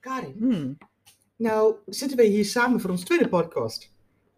Karin, 0.00 0.34
Hmm. 0.38 0.78
nou 1.36 1.74
zitten 1.86 2.16
we 2.16 2.24
hier 2.24 2.44
samen 2.44 2.80
voor 2.80 2.90
ons 2.90 3.04
tweede 3.04 3.28
podcast. 3.28 3.92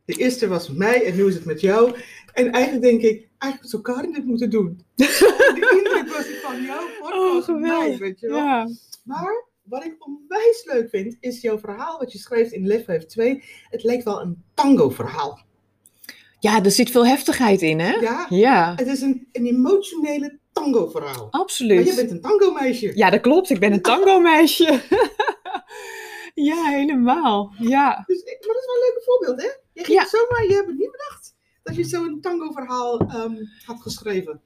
De 0.04 0.12
eerste 0.14 0.48
was 0.48 0.68
met 0.68 0.76
mij 0.76 1.04
en 1.04 1.16
nu 1.16 1.26
is 1.26 1.34
het 1.34 1.44
met 1.44 1.60
jou. 1.60 1.96
En 2.32 2.50
eigenlijk 2.52 2.84
denk 2.84 3.02
ik, 3.02 3.28
eigenlijk 3.38 3.70
zou 3.72 3.82
Karin 3.82 4.12
dit 4.12 4.24
moeten 4.24 4.50
doen. 4.50 4.80
De 4.96 5.82
indruk 5.84 6.16
was 6.16 6.26
ik 6.28 6.40
van 6.42 6.62
jouw 6.62 6.86
podcast 7.00 7.48
Oh, 7.48 7.60
mij, 7.60 7.70
geweldig. 7.70 7.98
weet 7.98 8.20
je 8.20 8.28
wel. 8.28 8.36
Ja. 8.36 8.68
Maar 9.04 9.44
wat 9.62 9.84
ik 9.84 10.06
onwijs 10.06 10.64
leuk 10.72 10.88
vind, 10.90 11.16
is 11.20 11.40
jouw 11.40 11.58
verhaal 11.58 11.98
wat 11.98 12.12
je 12.12 12.18
schrijft 12.18 12.52
in 12.52 12.66
Lef 12.66 12.84
2. 13.06 13.42
Het 13.70 13.82
leek 13.82 14.04
wel 14.04 14.20
een 14.20 14.42
tango-verhaal. 14.54 15.40
ja, 16.40 16.62
er 16.64 16.70
zit 16.70 16.90
veel 16.90 17.06
heftigheid 17.06 17.62
in, 17.62 17.78
hè? 17.80 17.92
Ja, 17.92 18.26
Ja, 18.28 18.72
het 18.76 18.86
is 18.86 19.00
een, 19.00 19.28
een 19.32 19.46
emotionele 19.46 20.38
tango-verhaal. 20.52 21.28
Maar 21.30 21.40
absoluut. 21.40 21.86
je 21.88 21.94
bent 21.94 22.10
een 22.10 22.20
tango-meisje. 22.20 22.92
Ja, 22.94 23.10
dat 23.10 23.20
klopt. 23.20 23.50
Ik 23.50 23.58
ben 23.60 23.72
een 23.72 23.82
tango-meisje. 23.82 24.80
ja, 26.48 26.64
helemaal. 26.64 27.52
Ja. 27.58 28.02
Dus, 28.06 28.20
ik- 28.22 28.44
maar 28.46 28.54
dat 28.54 28.62
is 28.62 28.66
wel 28.66 28.74
een 28.74 28.92
leuk 28.94 29.02
voorbeeld, 29.04 29.42
hè? 29.42 29.48
Je 29.72 29.84
ging 29.84 29.98
Ja. 29.98 30.06
zomaar, 30.08 30.44
je 30.48 30.54
hebt 30.54 30.66
het 30.66 30.78
niet 30.78 30.90
bedacht 30.90 31.34
dat 31.62 31.76
je 31.76 31.84
zo'n 31.84 32.20
tango-verhaal 32.20 32.98
ehm, 33.00 33.34
had 33.66 33.80
geschreven. 33.80 34.40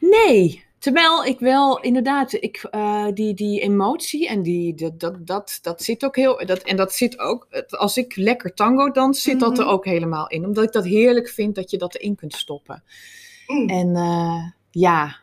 Nee, 0.00 0.64
terwijl 0.78 1.24
ik 1.24 1.38
wel 1.38 1.80
inderdaad, 1.80 2.32
ik, 2.32 2.56
eh, 2.70 3.06
die, 3.14 3.34
die 3.34 3.60
emotie 3.60 4.28
en 4.28 4.42
die, 4.42 4.74
dat, 4.74 5.00
dat, 5.00 5.26
dat, 5.26 5.58
dat 5.62 5.82
zit 5.82 6.04
ook 6.04 6.16
heel, 6.16 6.46
dat, 6.46 6.58
en 6.62 6.76
dat 6.76 6.92
zit 6.94 7.18
ook, 7.18 7.46
als 7.68 7.96
ik 7.96 8.16
lekker 8.16 8.54
tango 8.54 8.90
dans, 8.90 9.22
zit 9.22 9.40
dat 9.40 9.58
er 9.58 9.64
Mhm. 9.64 9.72
ook 9.74 9.84
helemaal 9.84 10.28
in. 10.28 10.44
Omdat 10.44 10.64
ik 10.64 10.72
dat 10.72 10.84
heerlijk 10.84 11.28
vind 11.28 11.54
dat 11.54 11.70
je 11.70 11.78
dat 11.78 11.94
erin 11.94 12.14
kunt 12.16 12.34
stoppen. 12.34 12.82
Mm. 13.46 13.68
En 13.68 13.96
eh, 13.96 14.44
ja, 14.70 15.16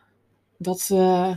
dat, 0.58 0.88
eh, 0.92 1.30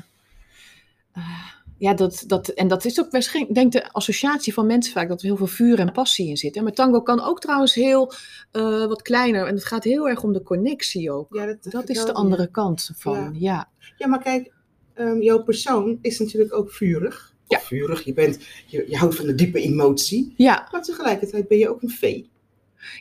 eh, 1.13 1.52
ja, 1.81 1.94
dat, 1.94 2.23
dat, 2.27 2.48
en 2.48 2.67
dat 2.67 2.85
is 2.85 2.99
ook 2.99 3.12
waarschijnlijk, 3.12 3.55
denk 3.55 3.71
de 3.71 3.91
associatie 3.91 4.53
van 4.53 4.66
mensen 4.66 4.94
vaak, 4.94 5.08
dat 5.08 5.20
er 5.20 5.26
heel 5.26 5.38
veel 5.38 5.48
vuur 5.48 5.80
en 5.80 5.91
passie 5.91 6.27
in 6.27 6.38
zit. 6.38 6.55
hè. 6.55 6.62
Maar 6.62 6.71
tango 6.73 7.02
kan 7.02 7.21
ook 7.23 7.40
trouwens 7.40 7.73
heel 7.73 8.13
eh, 8.51 8.85
wat 8.85 9.01
kleiner 9.01 9.48
en 9.48 9.54
het 9.55 9.65
gaat 9.65 9.84
heel 9.84 10.10
erg 10.10 10.23
om 10.23 10.34
de 10.34 10.43
connectie 10.43 11.12
ook. 11.12 11.34
Ja, 11.34 11.46
dat, 11.46 11.57
Dat 11.71 11.90
is 11.90 12.05
de 12.05 12.13
andere 12.13 12.51
kant 12.51 12.91
van, 12.98 13.15
Ja. 13.15 13.29
ja. 13.34 13.70
Ja, 13.98 14.07
maar 14.07 14.21
kijk, 14.21 14.54
ehm, 14.93 15.21
jouw 15.21 15.43
persoon 15.43 15.98
is 16.01 16.20
natuurlijk 16.20 16.54
ook 16.54 16.71
vurig. 16.71 17.34
Ja. 17.48 17.57
Of 17.57 17.63
vurig, 17.63 18.04
je, 18.04 18.13
bent, 18.13 18.40
je, 18.66 18.85
je 18.88 18.98
houdt 18.98 19.16
van 19.16 19.26
de 19.26 19.35
diepe 19.35 19.62
emotie. 19.62 20.34
Ja, 20.38 20.68
Maar 20.71 20.82
tegelijkertijd 20.82 21.48
ben 21.48 21.57
je 21.57 21.70
ook 21.70 21.82
een 21.82 21.90
vee. 21.90 22.29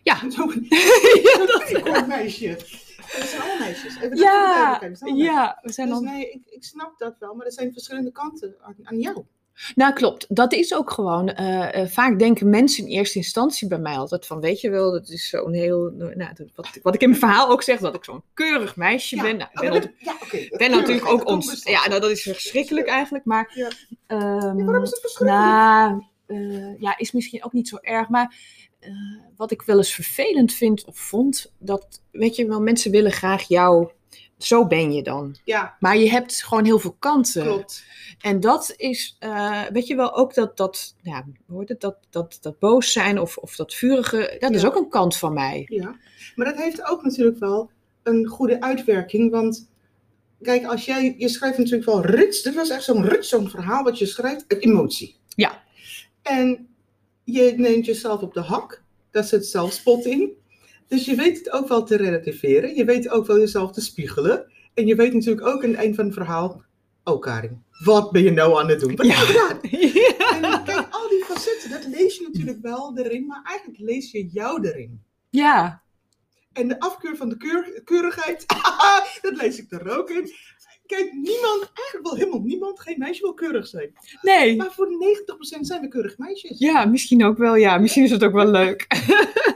Ja. 0.02 0.20
Zo'n 0.36 0.66
ja, 1.84 2.06
meisje. 2.16 2.58
Zijn 3.10 3.42
alle 3.42 3.58
meisjes. 3.58 3.96
Even 3.96 4.10
dat 4.10 4.18
we 4.18 4.24
Ja, 4.24 4.78
zijn, 4.92 5.16
ja, 5.16 5.58
we 5.62 5.72
zijn. 5.72 5.88
Dus 5.88 6.00
nee, 6.00 6.30
ik, 6.30 6.42
ik 6.46 6.64
snap 6.64 6.98
dat 6.98 7.16
wel, 7.18 7.34
maar 7.34 7.46
er 7.46 7.52
zijn 7.52 7.72
verschillende 7.72 8.12
kanten 8.12 8.54
aan, 8.62 8.74
aan 8.82 8.98
jou. 8.98 9.24
Nou, 9.74 9.92
klopt. 9.92 10.26
Dat 10.28 10.52
is 10.52 10.74
ook 10.74 10.90
gewoon. 10.90 11.28
eh, 11.28 11.80
eh, 11.82 11.88
vaak 11.88 12.18
denken 12.18 12.48
mensen 12.50 12.84
in 12.84 12.90
eerste 12.90 13.18
instantie 13.18 13.68
bij 13.68 13.78
mij 13.78 13.96
altijd 13.96 14.26
van: 14.26 14.40
Weet 14.40 14.60
je 14.60 14.70
wel, 14.70 14.92
dat 14.92 15.08
is 15.08 15.28
zo'n 15.28 15.52
heel. 15.52 15.90
Nou, 16.14 16.30
wat, 16.54 16.68
wat 16.82 16.94
ik 16.94 17.00
in 17.00 17.08
mijn 17.08 17.20
verhaal 17.20 17.48
ook 17.50 17.62
zeg, 17.62 17.78
dat 17.80 17.94
ik 17.94 18.04
zo'n 18.04 18.22
keurig 18.34 18.76
meisje 18.76 19.16
ben. 19.16 19.36
Nou, 19.36 19.50
ik 19.52 19.60
ben, 19.60 19.72
oh, 19.72 19.80
dat- 19.80 19.90
ja, 19.98 20.16
ben 20.56 20.70
natuurlijk 20.70 21.06
ook 21.08 21.26
ons. 21.28 21.62
Ja, 21.64 21.70
Ja, 21.70 21.88
nou, 21.88 22.00
dat 22.00 22.10
is 22.10 22.22
verschrikkelijk 22.22 22.86
eigenlijk. 22.86 23.24
Maar. 23.24 23.52
Ja. 23.54 23.68
ehm, 24.06 24.64
waarom 24.64 24.82
is 24.82 24.90
het 24.90 25.00
verschrikkelijk? 25.00 25.44
nou, 25.46 26.04
eh, 26.26 26.80
ja, 26.80 26.98
is 26.98 27.12
misschien 27.12 27.44
ook 27.44 27.52
niet 27.52 27.68
zo 27.68 27.76
erg. 27.80 28.08
Maar 28.08 28.34
eh, 28.80 28.90
wat 29.36 29.50
ik 29.50 29.62
wel 29.62 29.76
eens 29.76 29.94
vervelend 29.94 30.52
vind 30.52 30.84
of 30.84 30.98
vond, 30.98 31.52
dat, 31.58 32.02
weet 32.10 32.36
je 32.36 32.46
wel, 32.46 32.60
mensen 32.60 32.90
willen 32.90 33.12
graag 33.12 33.42
jou. 33.42 33.90
Zo 34.38 34.66
ben 34.66 34.92
je 34.92 35.02
dan. 35.02 35.36
ja, 35.44 35.76
Maar 35.80 35.96
je 35.96 36.10
hebt 36.10 36.44
gewoon 36.44 36.64
heel 36.64 36.78
veel 36.78 36.96
kanten. 36.98 37.42
klopt. 37.42 37.84
En 38.20 38.40
dat 38.40 38.74
is, 38.76 39.16
eh, 39.18 39.62
weet 39.72 39.86
je 39.86 39.94
wel, 39.94 40.16
ook 40.16 40.34
dat, 40.34 40.56
dat, 40.56 40.94
ja, 41.02 41.24
hoe 41.46 41.56
hoort 41.56 41.68
het, 41.68 41.80
dat, 41.80 41.96
dat, 42.10 42.38
dat 42.40 42.58
boos 42.58 42.92
zijn 42.92 43.20
of, 43.20 43.36
of 43.36 43.56
dat 43.56 43.74
vurige, 43.74 44.36
dat 44.38 44.54
is 44.54 44.64
ook 44.64 44.76
een 44.76 44.88
kant 44.88 45.16
van 45.16 45.32
mij. 45.32 45.66
Ja, 45.68 45.96
maar 46.34 46.46
dat 46.46 46.56
heeft 46.56 46.88
ook 46.90 47.02
natuurlijk 47.02 47.38
wel 47.38 47.70
een 48.02 48.26
goede 48.26 48.60
uitwerking. 48.60 49.30
Want 49.30 49.70
kijk, 50.42 50.64
als 50.66 50.84
jij, 50.84 51.14
je 51.18 51.28
schrijft 51.28 51.58
natuurlijk 51.58 51.84
wel 51.84 52.04
rits. 52.04 52.42
Dit 52.42 52.54
was 52.54 52.70
echt 52.70 52.84
zo'n 52.84 53.04
rits, 53.04 53.28
zo'n 53.28 53.50
verhaal 53.50 53.84
wat 53.84 53.98
je 53.98 54.06
schrijft, 54.06 54.44
uit 54.48 54.62
emotie. 54.62 55.16
Ja. 55.28 55.62
En 56.22 56.68
je 57.32 57.54
neemt 57.56 57.86
jezelf 57.86 58.20
op 58.20 58.34
de 58.34 58.40
hak. 58.40 58.82
Daar 59.10 59.24
zit 59.24 59.46
zelfspot 59.46 60.04
in. 60.06 60.32
Dus 60.88 61.04
je 61.04 61.14
weet 61.14 61.38
het 61.38 61.50
ook 61.50 61.68
wel 61.68 61.82
te 61.82 61.96
relativeren. 61.96 62.74
Je 62.74 62.84
weet 62.84 63.08
ook 63.08 63.26
wel 63.26 63.38
jezelf 63.38 63.72
te 63.72 63.80
spiegelen. 63.80 64.52
En 64.74 64.86
je 64.86 64.94
weet 64.94 65.12
natuurlijk 65.14 65.46
ook 65.46 65.62
aan 65.64 65.70
het 65.70 65.78
eind 65.78 65.94
van 65.94 66.04
het 66.04 66.14
verhaal. 66.14 66.62
Oh 67.04 67.20
Karin, 67.20 67.62
wat 67.84 68.10
ben 68.12 68.22
je 68.22 68.30
nou 68.30 68.58
aan 68.60 68.68
het 68.68 68.80
doen? 68.80 68.96
Wat 68.96 69.06
Ja. 69.06 69.12
heb 69.14 69.26
je 69.26 69.32
gedaan? 69.32 69.58
ja. 70.40 70.56
En 70.56 70.64
kijk, 70.64 70.86
al 70.90 71.08
die 71.08 71.24
facetten, 71.24 71.70
dat 71.70 71.86
lees 71.86 72.16
je 72.16 72.28
natuurlijk 72.32 72.58
wel 72.62 72.98
erin. 72.98 73.26
Maar 73.26 73.42
eigenlijk 73.44 73.78
lees 73.78 74.10
je 74.10 74.28
jou 74.28 74.66
erin. 74.68 75.02
ja, 75.30 75.82
En 76.52 76.68
de 76.68 76.80
afkeur 76.80 77.16
van 77.16 77.28
de 77.28 77.36
keur- 77.36 77.80
keurigheid, 77.84 78.44
dat 79.22 79.36
lees 79.36 79.58
ik 79.58 79.72
er 79.72 79.98
ook 79.98 80.10
in. 80.10 80.32
Kijk, 80.96 81.12
niemand, 81.12 81.70
eigenlijk 81.74 82.02
wel 82.02 82.14
helemaal 82.14 82.40
niemand, 82.40 82.80
geen 82.80 82.98
meisje 82.98 83.22
wil 83.22 83.34
keurig 83.34 83.66
zijn. 83.66 83.92
nee. 84.22 84.56
Maar 84.56 84.72
voor 84.72 84.88
90% 85.56 85.60
zijn 85.60 85.80
we 85.80 85.88
keurig 85.88 86.18
meisjes. 86.18 86.58
Ja, 86.58 86.84
misschien 86.84 87.24
ook 87.24 87.38
wel, 87.38 87.54
ja. 87.54 87.78
Misschien 87.78 88.04
is 88.04 88.10
het 88.10 88.24
ook 88.24 88.32
wel 88.32 88.50
leuk. 88.50 88.86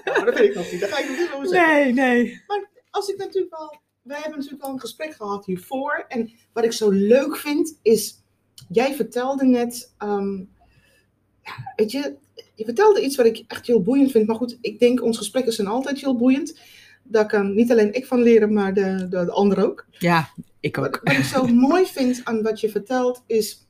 Maar 0.05 0.25
dat 0.25 0.35
weet 0.39 0.49
ik 0.49 0.55
nog 0.55 0.73
niet, 0.73 0.81
daar 0.81 0.89
ga 0.89 0.99
ik 0.99 1.09
nog 1.09 1.19
niet 1.19 1.31
over 1.35 1.49
zeggen. 1.49 1.75
Nee, 1.75 1.93
nee. 1.93 2.43
Als 2.91 3.09
ik 3.09 3.17
natuurlijk 3.17 3.57
wel, 3.57 3.81
wij 4.03 4.17
hebben 4.17 4.37
natuurlijk 4.37 4.63
wel 4.63 4.73
een 4.73 4.81
gesprek 4.81 5.15
gehad 5.15 5.47
hiervoor. 5.47 6.05
En 6.09 6.33
wat 6.53 6.65
ik 6.65 6.73
zo 6.73 6.91
leuk 6.91 7.37
vind, 7.37 7.79
is, 7.83 8.15
jij 8.69 8.95
vertelde 8.95 9.45
net, 9.45 9.95
ehm, 9.99 10.37
ja, 11.43 11.73
weet 11.77 11.91
je, 11.91 12.17
je 12.55 12.65
vertelde 12.65 13.03
iets 13.03 13.17
wat 13.17 13.27
ik 13.27 13.45
echt 13.47 13.67
heel 13.67 13.83
boeiend 13.83 14.11
vind. 14.11 14.27
Maar 14.27 14.37
goed, 14.37 14.59
ik 14.61 14.79
denk, 14.79 15.03
onze 15.03 15.19
gesprekken 15.19 15.53
zijn 15.53 15.67
altijd 15.69 16.01
heel 16.01 16.17
boeiend. 16.17 16.59
Daar 17.05 17.27
kan 17.27 17.55
niet 17.55 17.71
alleen 17.71 17.95
ik 17.95 18.07
van 18.07 18.23
leren, 18.23 18.53
maar 18.53 18.75
de, 18.75 18.97
de, 19.11 19.25
de 19.25 19.31
ander 19.31 19.65
ook. 19.67 19.87
Ja, 19.91 20.29
ik 20.61 20.79
ook. 20.79 21.01
wat 21.03 21.17
ik 21.17 21.25
zo 21.25 21.47
mooi 21.69 21.87
vind 21.87 22.21
aan 22.25 22.43
wat 22.43 22.61
je 22.61 22.69
vertelt 22.69 23.23
is, 23.27 23.67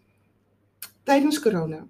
tijdens 1.02 1.40
corona 1.40 1.86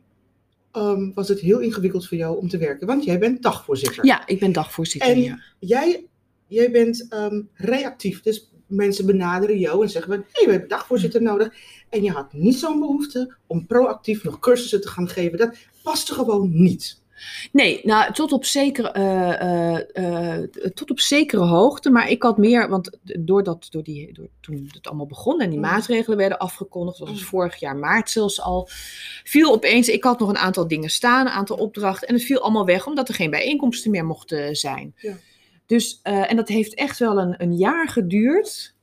ehm, 0.73 1.11
was 1.15 1.29
het 1.29 1.41
heel 1.41 1.59
ingewikkeld 1.59 2.09
voor 2.09 2.17
jou 2.17 2.39
om 2.39 2.49
te 2.49 2.59
werken, 2.59 2.87
want 2.87 3.05
jij 3.05 3.19
bent 3.19 3.43
dagvoorzitter. 3.43 4.07
Ja, 4.07 4.27
ik 4.27 4.41
ben 4.41 4.53
dagvoorzitter. 4.53 5.11
En- 5.11 5.21
ja. 5.21 5.41
Jij, 5.59 6.07
jij 6.47 6.71
bent 6.71 7.07
ehm, 7.09 7.43
reactief, 7.55 8.23
dus 8.23 8.51
mensen 8.67 9.07
benaderen 9.07 9.59
jou 9.59 9.83
en 9.83 9.91
zeggen, 9.91 10.13
hé, 10.13 10.19
hey, 10.33 10.45
we 10.45 10.51
hebben 10.51 10.69
dagvoorzitter 10.69 11.23
nodig. 11.23 11.55
En 11.91 12.03
je 12.03 12.11
had 12.11 12.33
niet 12.33 12.59
zo'n 12.59 12.81
behoefte 12.81 13.35
om 13.47 13.67
proactief 13.67 14.25
nog 14.25 14.39
cursussen 14.39 14.81
te 14.81 14.89
gaan 14.89 15.09
geven. 15.09 15.39
Dat 15.39 15.57
paste 15.83 16.15
gewoon 16.15 16.51
niet. 16.53 17.03
Nee, 17.53 17.81
nou, 17.83 18.13
tot 18.13 18.33
op, 18.33 18.45
zekere, 18.45 18.91
eh, 18.91 19.41
eh, 19.41 20.43
eh, 20.43 20.45
tot 20.75 20.91
op 20.91 21.01
zekere 21.01 21.43
hoogte. 21.45 21.91
Maar 21.91 22.11
ik 22.11 22.23
had 22.23 22.39
meer, 22.39 22.69
want 22.69 22.99
doordat, 23.03 23.67
door 23.71 23.83
die, 23.83 24.13
door, 24.13 24.29
toen 24.41 24.69
het 24.73 24.87
allemaal 24.87 25.07
begon 25.07 25.41
en 25.41 25.51
die 25.51 25.59
Mm. 25.59 25.65
maatregelen 25.65 26.19
werden 26.19 26.39
afgekondigd, 26.39 26.99
dat 26.99 27.09
was 27.09 27.21
Mm. 27.21 27.27
vorig 27.27 27.57
jaar 27.57 27.77
maart 27.77 28.11
zelfs 28.11 28.41
al, 28.41 28.69
viel 29.25 29.53
opeens, 29.53 29.89
ik 29.89 30.05
had 30.05 30.19
nog 30.19 30.29
een 30.29 30.39
aantal 30.39 30.69
dingen 30.69 30.91
staan, 30.91 31.27
een 31.27 31.33
aantal 31.33 31.57
opdrachten. 31.57 32.09
En 32.09 32.15
het 32.15 32.25
viel 32.25 32.41
allemaal 32.41 32.67
weg, 32.67 32.87
omdat 32.87 33.09
er 33.09 33.15
geen 33.15 33.31
bijeenkomsten 33.31 33.91
meer 33.91 34.07
mochten 34.07 34.57
zijn. 34.57 34.95
Ja. 34.97 35.15
Dus, 35.67 36.01
en 36.03 36.37
dat 36.37 36.49
heeft 36.49 36.75
echt 36.75 36.99
wel 36.99 37.19
een, 37.19 37.35
een 37.43 37.57
jaar 37.57 37.89
geduurd, 37.89 38.75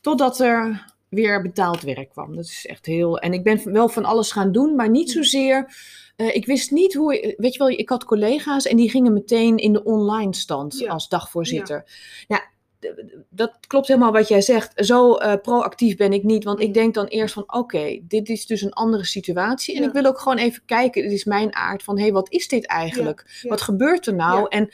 totdat 0.00 0.40
er 0.40 0.92
weer 1.08 1.42
betaald 1.42 1.82
werk 1.82 2.10
kwam. 2.10 2.36
Dat 2.36 2.44
is 2.44 2.66
echt 2.66 2.86
heel. 2.86 3.18
En 3.18 3.32
ik 3.32 3.42
ben 3.42 3.72
wel 3.72 3.88
van 3.88 4.04
alles 4.04 4.32
gaan 4.32 4.52
doen, 4.52 4.74
maar 4.74 4.90
niet 4.90 5.10
zozeer. 5.10 5.72
Eh, 6.16 6.34
ik 6.34 6.46
wist 6.46 6.70
niet 6.70 6.94
hoe. 6.94 7.34
Weet 7.36 7.52
je 7.52 7.58
wel, 7.58 7.68
ik 7.68 7.88
had 7.88 8.04
collega's 8.04 8.66
en 8.66 8.76
die 8.76 8.90
gingen 8.90 9.12
meteen 9.12 9.56
in 9.56 9.72
de 9.72 9.84
online 9.84 10.34
stand 10.34 10.78
Ja. 10.78 10.90
als 10.92 11.08
dagvoorzitter. 11.08 11.84
Ja. 12.28 12.52
d- 12.80 12.92
dat 13.30 13.58
klopt 13.66 13.86
helemaal 13.88 14.12
wat 14.12 14.28
jij 14.28 14.40
zegt. 14.40 14.72
Zo 14.86 15.14
eh, 15.14 15.40
proactief 15.42 15.96
ben 15.96 16.12
ik 16.12 16.22
niet. 16.22 16.44
Want 16.44 16.60
ik 16.60 16.74
denk 16.74 16.94
dan 16.94 17.06
eerst 17.06 17.34
van 17.34 17.44
oké, 17.54 17.98
dit 18.02 18.28
is 18.28 18.46
dus 18.46 18.62
een 18.62 18.72
andere 18.72 19.04
situatie. 19.04 19.74
En 19.74 19.80
Ja. 19.82 19.86
ik 19.88 19.92
wil 19.94 20.04
ook 20.04 20.18
gewoon 20.20 20.38
even 20.38 20.62
kijken. 20.66 21.02
Dit 21.02 21.12
is 21.12 21.24
mijn 21.24 21.54
aard 21.54 21.82
van 21.82 21.96
hé, 21.96 22.02
hey, 22.02 22.12
wat 22.12 22.30
is 22.32 22.48
dit 22.48 22.66
eigenlijk? 22.66 23.38
ja. 23.42 23.48
Wat 23.48 23.60
gebeurt 23.60 24.06
er 24.06 24.14
nou? 24.14 24.38
Ja. 24.40 24.46
En 24.48 24.68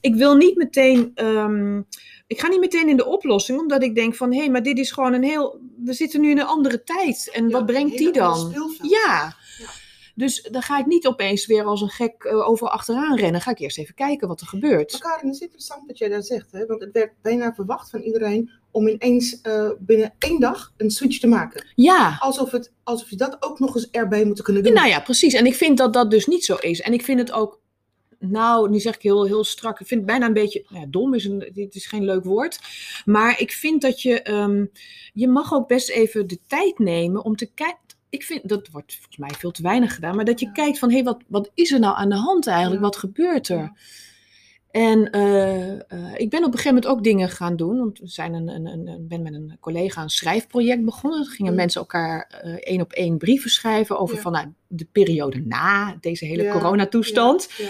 ik 0.00 0.14
wil 0.14 0.34
niet 0.36 0.56
meteen. 0.56 1.10
ehm, 1.14 1.78
ik 2.26 2.40
ga 2.40 2.48
niet 2.48 2.60
meteen 2.60 2.88
in 2.88 2.96
de 2.96 3.06
oplossing, 3.06 3.58
omdat 3.60 3.82
ik 3.82 3.94
denk 3.94 4.14
van 4.14 4.32
hé, 4.32 4.38
hey, 4.38 4.50
maar 4.50 4.62
dit 4.62 4.78
is 4.78 4.90
gewoon 4.90 5.12
een 5.12 5.22
heel. 5.24 5.60
We 5.84 5.92
zitten 5.92 6.20
nu 6.20 6.30
in 6.30 6.38
een 6.38 6.46
andere 6.46 6.82
tijd. 6.82 7.30
En 7.32 7.44
Ja, 7.48 7.50
wat 7.56 7.66
brengt 7.66 7.98
die 7.98 8.12
dan? 8.12 8.52
Ja. 8.82 9.36
Ja. 9.58 9.70
Dus 10.16 10.42
dan 10.42 10.62
ga 10.62 10.78
ik 10.78 10.86
niet 10.86 11.06
opeens 11.06 11.46
weer 11.46 11.64
als 11.64 11.80
een 11.80 11.88
gek 11.88 12.24
eh, 12.24 12.48
overal 12.48 12.72
achteraan 12.72 13.16
rennen. 13.16 13.40
Ga 13.40 13.50
ik 13.50 13.58
eerst 13.58 13.78
even 13.78 13.94
kijken 13.94 14.28
wat 14.28 14.40
er 14.40 14.46
gebeurt. 14.46 14.92
Maar 14.92 15.00
Karin, 15.00 15.26
het 15.26 15.34
is 15.34 15.40
interessant 15.40 15.86
wat 15.86 15.98
jij 15.98 16.08
daar 16.08 16.22
zegt. 16.22 16.52
Hè? 16.52 16.66
Want 16.66 16.80
het 16.80 16.92
werd 16.92 17.12
bijna 17.22 17.54
verwacht 17.54 17.90
van 17.90 18.00
iedereen 18.00 18.50
om 18.70 18.88
ineens 18.88 19.40
eh, 19.40 19.70
binnen 19.78 20.14
één 20.18 20.40
dag 20.40 20.72
een 20.76 20.90
switch 20.90 21.18
te 21.18 21.26
maken. 21.26 21.66
Ja. 21.74 22.16
Alsof, 22.20 22.50
het, 22.50 22.72
alsof 22.82 23.10
je 23.10 23.16
dat 23.16 23.36
ook 23.40 23.58
nog 23.58 23.74
eens 23.74 23.90
erbij 23.90 24.24
moet 24.24 24.42
kunnen 24.42 24.62
doen. 24.62 24.72
Nou 24.72 24.88
ja, 24.88 25.00
precies. 25.00 25.34
En 25.34 25.46
ik 25.46 25.54
vind 25.54 25.78
dat 25.78 25.92
dat 25.92 26.10
dus 26.10 26.26
niet 26.26 26.44
zo 26.44 26.54
is. 26.54 26.80
En 26.80 26.92
ik 26.92 27.04
vind 27.04 27.18
het 27.18 27.32
ook, 27.32 27.60
nou, 28.18 28.70
nu 28.70 28.80
zeg 28.80 28.94
ik 28.94 29.02
heel, 29.02 29.26
heel 29.26 29.44
strak, 29.44 29.80
ik 29.80 29.86
vind 29.86 30.00
het 30.00 30.10
bijna 30.10 30.26
een 30.26 30.32
beetje, 30.32 30.64
nou 30.68 30.80
ja, 30.82 30.90
dom 30.90 31.14
is, 31.14 31.24
een, 31.24 31.50
dit 31.52 31.74
is 31.74 31.86
geen 31.86 32.04
leuk 32.04 32.24
woord. 32.24 32.58
Maar 33.04 33.40
ik 33.40 33.52
vind 33.52 33.82
dat 33.82 34.02
je, 34.02 34.22
ehm, 34.22 34.64
je 35.12 35.28
mag 35.28 35.52
ook 35.52 35.68
best 35.68 35.90
even 35.90 36.26
de 36.26 36.38
tijd 36.46 36.78
nemen 36.78 37.24
om 37.24 37.36
te 37.36 37.50
kijken. 37.54 37.84
Ik 38.08 38.22
vind, 38.22 38.48
dat 38.48 38.68
wordt 38.68 38.94
volgens 38.94 39.16
mij 39.16 39.30
veel 39.38 39.50
te 39.50 39.62
weinig 39.62 39.94
gedaan, 39.94 40.16
maar 40.16 40.24
dat 40.24 40.40
je 40.40 40.52
kijkt 40.52 40.78
van, 40.78 40.88
hé, 40.88 40.94
hey, 40.94 41.04
wat, 41.04 41.22
wat 41.26 41.50
is 41.54 41.72
er 41.72 41.80
nou 41.80 41.96
aan 41.96 42.08
de 42.08 42.16
hand 42.16 42.46
eigenlijk? 42.46 42.82
Wat 42.82 42.96
gebeurt 42.96 43.48
er? 43.48 43.72
En 44.76 45.10
eh, 45.10 45.72
eh, 45.72 45.78
ik 46.16 46.30
ben 46.30 46.40
op 46.40 46.46
een 46.52 46.58
gegeven 46.58 46.74
moment 46.74 46.86
ook 46.86 47.04
dingen 47.04 47.28
gaan 47.30 47.56
doen. 47.56 47.78
Want 47.78 47.98
we 47.98 48.06
zijn 48.08 48.34
een, 48.34 48.48
een, 48.48 48.66
een, 48.66 49.06
ben 49.08 49.22
met 49.22 49.34
een 49.34 49.56
collega 49.60 50.02
een 50.02 50.08
schrijfproject 50.10 50.84
begonnen. 50.84 51.18
Dan 51.18 51.28
gingen 51.28 51.52
Mm. 51.52 51.58
mensen 51.58 51.80
elkaar 51.80 52.40
eh, 52.42 52.52
één 52.54 52.80
op 52.80 52.92
één 52.92 53.18
brieven 53.18 53.50
schrijven 53.50 53.98
over 53.98 54.14
Ja. 54.16 54.20
van 54.22 54.32
nou, 54.32 54.46
de 54.68 54.86
periode 54.92 55.42
na 55.44 55.96
deze 56.00 56.24
hele 56.24 56.42
Ja, 56.42 56.52
coronatoestand. 56.52 57.48
Ja. 57.56 57.64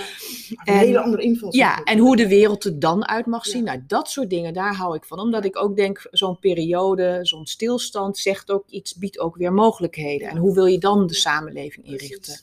En- 0.65 0.73
Een 0.75 0.79
hele 0.79 1.01
andere 1.01 1.23
invalshoek. 1.23 1.61
Ja, 1.63 1.83
en 1.85 1.99
hoe 1.99 2.17
de 2.17 2.29
wereld 2.29 2.65
er 2.65 2.79
dan 2.79 3.09
uit 3.09 3.27
mag 3.27 3.47
zien. 3.47 3.65
Nou, 3.65 3.83
dat 3.87 4.11
soort 4.11 4.31
dingen, 4.31 4.53
daar 4.55 4.75
hou 4.75 4.97
ik 4.97 5.05
van. 5.05 5.19
Omdat 5.19 5.45
ik 5.45 5.57
ook 5.63 5.77
denk, 5.77 6.07
zo'n 6.11 6.39
periode, 6.39 7.19
zo'n 7.23 7.47
stilstand 7.47 8.19
zegt 8.19 8.51
ook 8.51 8.65
iets, 8.69 8.95
biedt 8.95 9.19
ook 9.19 9.37
weer 9.37 9.53
mogelijkheden. 9.53 10.29
En 10.29 10.37
hoe 10.37 10.55
wil 10.55 10.67
je 10.67 10.79
dan 10.79 11.07
de 11.07 11.15
samenleving 11.15 11.85
Precies. 11.87 12.03
inrichten? 12.11 12.41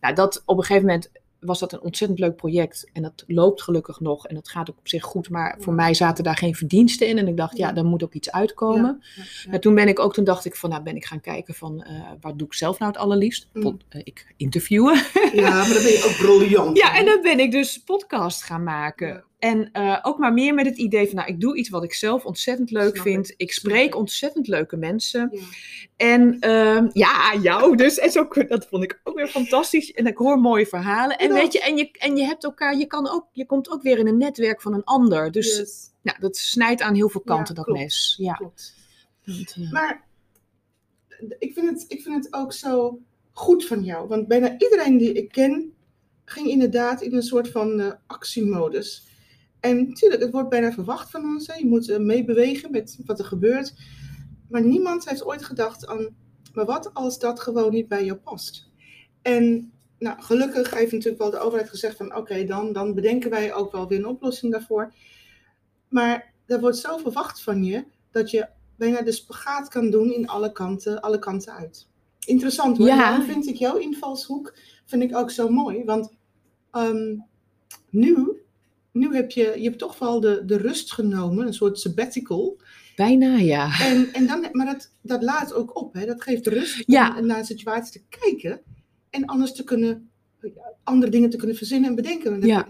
Nou, 0.00 0.14
dat 0.14 0.42
op 0.46 0.56
een 0.58 0.64
gegeven 0.64 0.86
moment 0.86 1.10
was 1.44 1.58
dat 1.58 1.72
een 1.72 1.80
ontzettend 1.80 2.20
leuk 2.20 2.36
project. 2.36 2.90
En 2.92 3.02
dat 3.02 3.24
loopt 3.26 3.62
gelukkig 3.62 4.00
nog. 4.00 4.26
En 4.26 4.34
dat 4.34 4.48
gaat 4.48 4.70
ook 4.70 4.78
op 4.78 4.88
zich 4.88 5.02
goed. 5.04 5.30
Maar 5.30 5.56
voor 5.60 5.72
mij 5.74 5.94
zaten 5.94 6.24
daar 6.24 6.36
geen 6.36 6.54
verdiensten 6.54 7.08
in. 7.08 7.18
En 7.18 7.28
ik 7.28 7.36
dacht, 7.36 7.56
ja, 7.56 7.72
daar 7.72 7.84
moet 7.84 8.04
ook 8.04 8.14
iets 8.14 8.30
uitkomen. 8.32 9.02
En 9.50 9.60
toen 9.60 9.74
ben 9.74 9.88
ik 9.88 9.98
ook, 9.98 10.14
toen 10.14 10.24
dacht 10.24 10.44
ik 10.44 10.56
van, 10.56 10.70
nou 10.70 10.82
ben 10.82 10.96
ik 10.96 11.04
gaan 11.04 11.20
kijken 11.20 11.54
van, 11.54 11.82
eh 11.82 12.10
wat 12.20 12.38
doe 12.38 12.46
ik 12.46 12.54
zelf 12.54 12.78
nou 12.78 12.92
het 12.92 13.00
allerliefst? 13.00 13.48
Mm. 13.52 13.62
Pod- 13.62 13.84
eh, 13.88 14.00
ik 14.04 14.34
interviewen. 14.36 14.94
Ja, 15.32 15.50
maar 15.50 15.68
dan 15.74 15.82
ben 15.82 15.92
je 15.92 16.04
ook 16.10 16.26
briljant. 16.26 16.76
Ja, 16.82 16.96
en 16.98 17.04
dan 17.04 17.22
ben 17.22 17.38
ik 17.40 17.50
dus 17.50 17.78
podcast 17.78 18.42
gaan 18.42 18.62
maken. 18.62 19.24
En 19.42 19.72
eh, 19.72 19.98
ook 20.02 20.18
maar 20.18 20.32
meer 20.32 20.54
met 20.54 20.66
het 20.66 20.76
idee 20.76 21.06
van, 21.06 21.14
nou, 21.16 21.28
ik 21.28 21.40
doe 21.40 21.56
iets 21.56 21.68
wat 21.68 21.84
ik 21.84 21.94
zelf 21.94 22.24
ontzettend 22.24 22.70
leuk 22.70 22.92
Snap 22.94 23.06
vind. 23.06 23.34
ik, 23.36 23.52
spreek 23.52 23.86
ik. 23.86 23.96
ontzettend 23.96 24.46
leuke 24.48 24.76
mensen. 24.76 25.28
Ja. 25.32 25.40
En 25.96 26.36
ehm, 26.40 26.88
ja, 26.92 27.34
jou 27.40 27.76
dus. 27.76 27.98
En 27.98 28.10
zo, 28.10 28.28
dat 28.48 28.66
vond 28.66 28.82
ik 28.84 29.00
ook 29.04 29.16
weer 29.16 29.28
fantastisch. 29.28 29.92
En 29.92 30.06
ik 30.06 30.16
hoor 30.16 30.38
mooie 30.38 30.66
verhalen. 30.66 31.18
En 31.18 31.28
Ja. 31.28 31.34
weet 31.34 31.52
je, 31.52 31.60
en 31.60 31.76
je, 31.76 31.90
en 31.92 32.16
je 32.16 32.24
hebt 32.24 32.44
elkaar, 32.44 32.76
je 32.76 32.86
kan 32.86 33.08
ook, 33.10 33.26
je 33.32 33.46
komt 33.46 33.70
ook 33.70 33.82
weer 33.82 33.98
in 33.98 34.06
een 34.06 34.18
netwerk 34.18 34.60
van 34.62 34.74
een 34.74 34.84
ander. 34.84 35.30
Dus 35.30 35.56
Yes, 35.56 35.90
nou, 36.02 36.18
dat 36.20 36.36
snijdt 36.36 36.80
aan 36.82 36.94
heel 36.94 37.08
veel 37.08 37.22
Ja, 37.24 37.34
kanten, 37.34 37.54
dat 37.54 37.66
mes. 37.66 38.14
Ja. 38.18 38.32
klopt. 38.34 38.74
Eh, 39.24 39.70
Maar 39.72 40.04
ik 41.38 41.52
vind, 41.54 41.68
het, 41.70 41.84
ik 41.88 42.02
vind 42.02 42.24
het 42.24 42.34
ook 42.34 42.52
zo 42.52 42.98
goed 43.32 43.66
van 43.66 43.84
jou. 43.84 44.08
Want 44.08 44.28
bijna 44.28 44.54
iedereen 44.58 44.96
die 44.98 45.12
ik 45.12 45.28
ken, 45.32 45.72
ging 46.24 46.46
inderdaad 46.48 47.02
in 47.02 47.14
een 47.14 47.22
soort 47.22 47.48
van 47.48 47.80
eh, 47.80 47.92
actiemodus. 48.06 49.10
En 49.62 49.88
natuurlijk, 49.88 50.22
het 50.22 50.32
wordt 50.32 50.48
bijna 50.48 50.72
verwacht 50.72 51.10
van 51.10 51.24
ons. 51.24 51.46
Hè. 51.46 51.54
Je 51.54 51.66
moet 51.66 51.88
eh, 51.88 51.98
meebewegen 51.98 52.70
met 52.70 52.98
wat 53.06 53.18
er 53.18 53.24
gebeurt. 53.24 53.74
Maar 54.48 54.62
niemand 54.62 55.08
heeft 55.08 55.24
ooit 55.24 55.44
gedacht 55.44 55.86
aan, 55.86 56.08
maar 56.54 56.64
wat 56.64 56.94
als 56.94 57.18
dat 57.18 57.40
gewoon 57.40 57.72
niet 57.72 57.88
bij 57.88 58.04
jou 58.04 58.18
past? 58.18 58.70
En 59.22 59.72
nou, 59.98 60.22
gelukkig 60.22 60.74
heeft 60.74 60.92
natuurlijk 60.92 61.22
wel 61.22 61.30
de 61.30 61.38
overheid 61.38 61.68
gezegd 61.68 61.96
van, 61.96 62.16
oké, 62.16 62.44
dan, 62.44 62.72
dan 62.72 62.94
bedenken 62.94 63.30
wij 63.30 63.54
ook 63.54 63.72
wel 63.72 63.88
weer 63.88 63.98
een 63.98 64.06
oplossing 64.06 64.52
daarvoor. 64.52 64.94
Maar 65.88 66.32
er 66.46 66.60
wordt 66.60 66.76
zo 66.76 66.96
verwacht 66.96 67.42
van 67.42 67.64
je, 67.64 67.84
dat 68.10 68.30
je 68.30 68.48
bijna 68.76 69.02
de 69.02 69.12
spagaat 69.12 69.68
kan 69.68 69.90
doen 69.90 70.12
in 70.12 70.28
alle 70.28 70.52
kanten, 70.52 71.00
alle 71.00 71.18
kanten 71.18 71.52
uit. 71.52 71.88
Interessant 72.26 72.78
hoor. 72.78 72.86
Ja. 72.86 72.96
Daarom 72.96 73.26
vind 73.26 73.46
ik 73.46 73.56
jouw 73.56 73.76
invalshoek 73.76 74.54
vind 74.84 75.02
ik 75.02 75.16
ook 75.16 75.30
zo 75.30 75.48
mooi. 75.48 75.84
Want 75.84 76.12
ehm, 76.70 77.16
nu, 77.90 78.41
nu 78.92 79.14
heb 79.14 79.30
je, 79.30 79.52
je 79.56 79.64
hebt 79.64 79.78
toch 79.78 79.98
wel 79.98 80.20
de, 80.20 80.42
de 80.46 80.56
rust 80.56 80.92
genomen, 80.92 81.46
een 81.46 81.54
soort 81.54 81.78
sabbatical. 81.78 82.60
bijna, 82.96 83.36
ja. 83.36 83.80
En, 83.80 84.12
en 84.12 84.26
dan, 84.26 84.48
maar 84.52 84.66
dat, 84.66 84.92
dat 85.02 85.22
laat 85.22 85.52
ook 85.52 85.76
op. 85.76 85.94
Hè? 85.94 86.06
Dat 86.06 86.22
geeft 86.22 86.46
rust 86.46 86.82
Ja. 86.86 87.18
om 87.18 87.26
naar 87.26 87.38
een 87.38 87.44
situatie 87.44 87.92
te 87.92 88.18
kijken. 88.20 88.60
En 89.10 89.24
anders 89.24 89.52
te 89.52 89.64
kunnen, 89.64 90.10
andere 90.84 91.10
dingen 91.10 91.30
te 91.30 91.36
kunnen 91.36 91.56
verzinnen 91.56 91.88
en 91.90 91.96
bedenken. 91.96 92.46
Ja. 92.46 92.66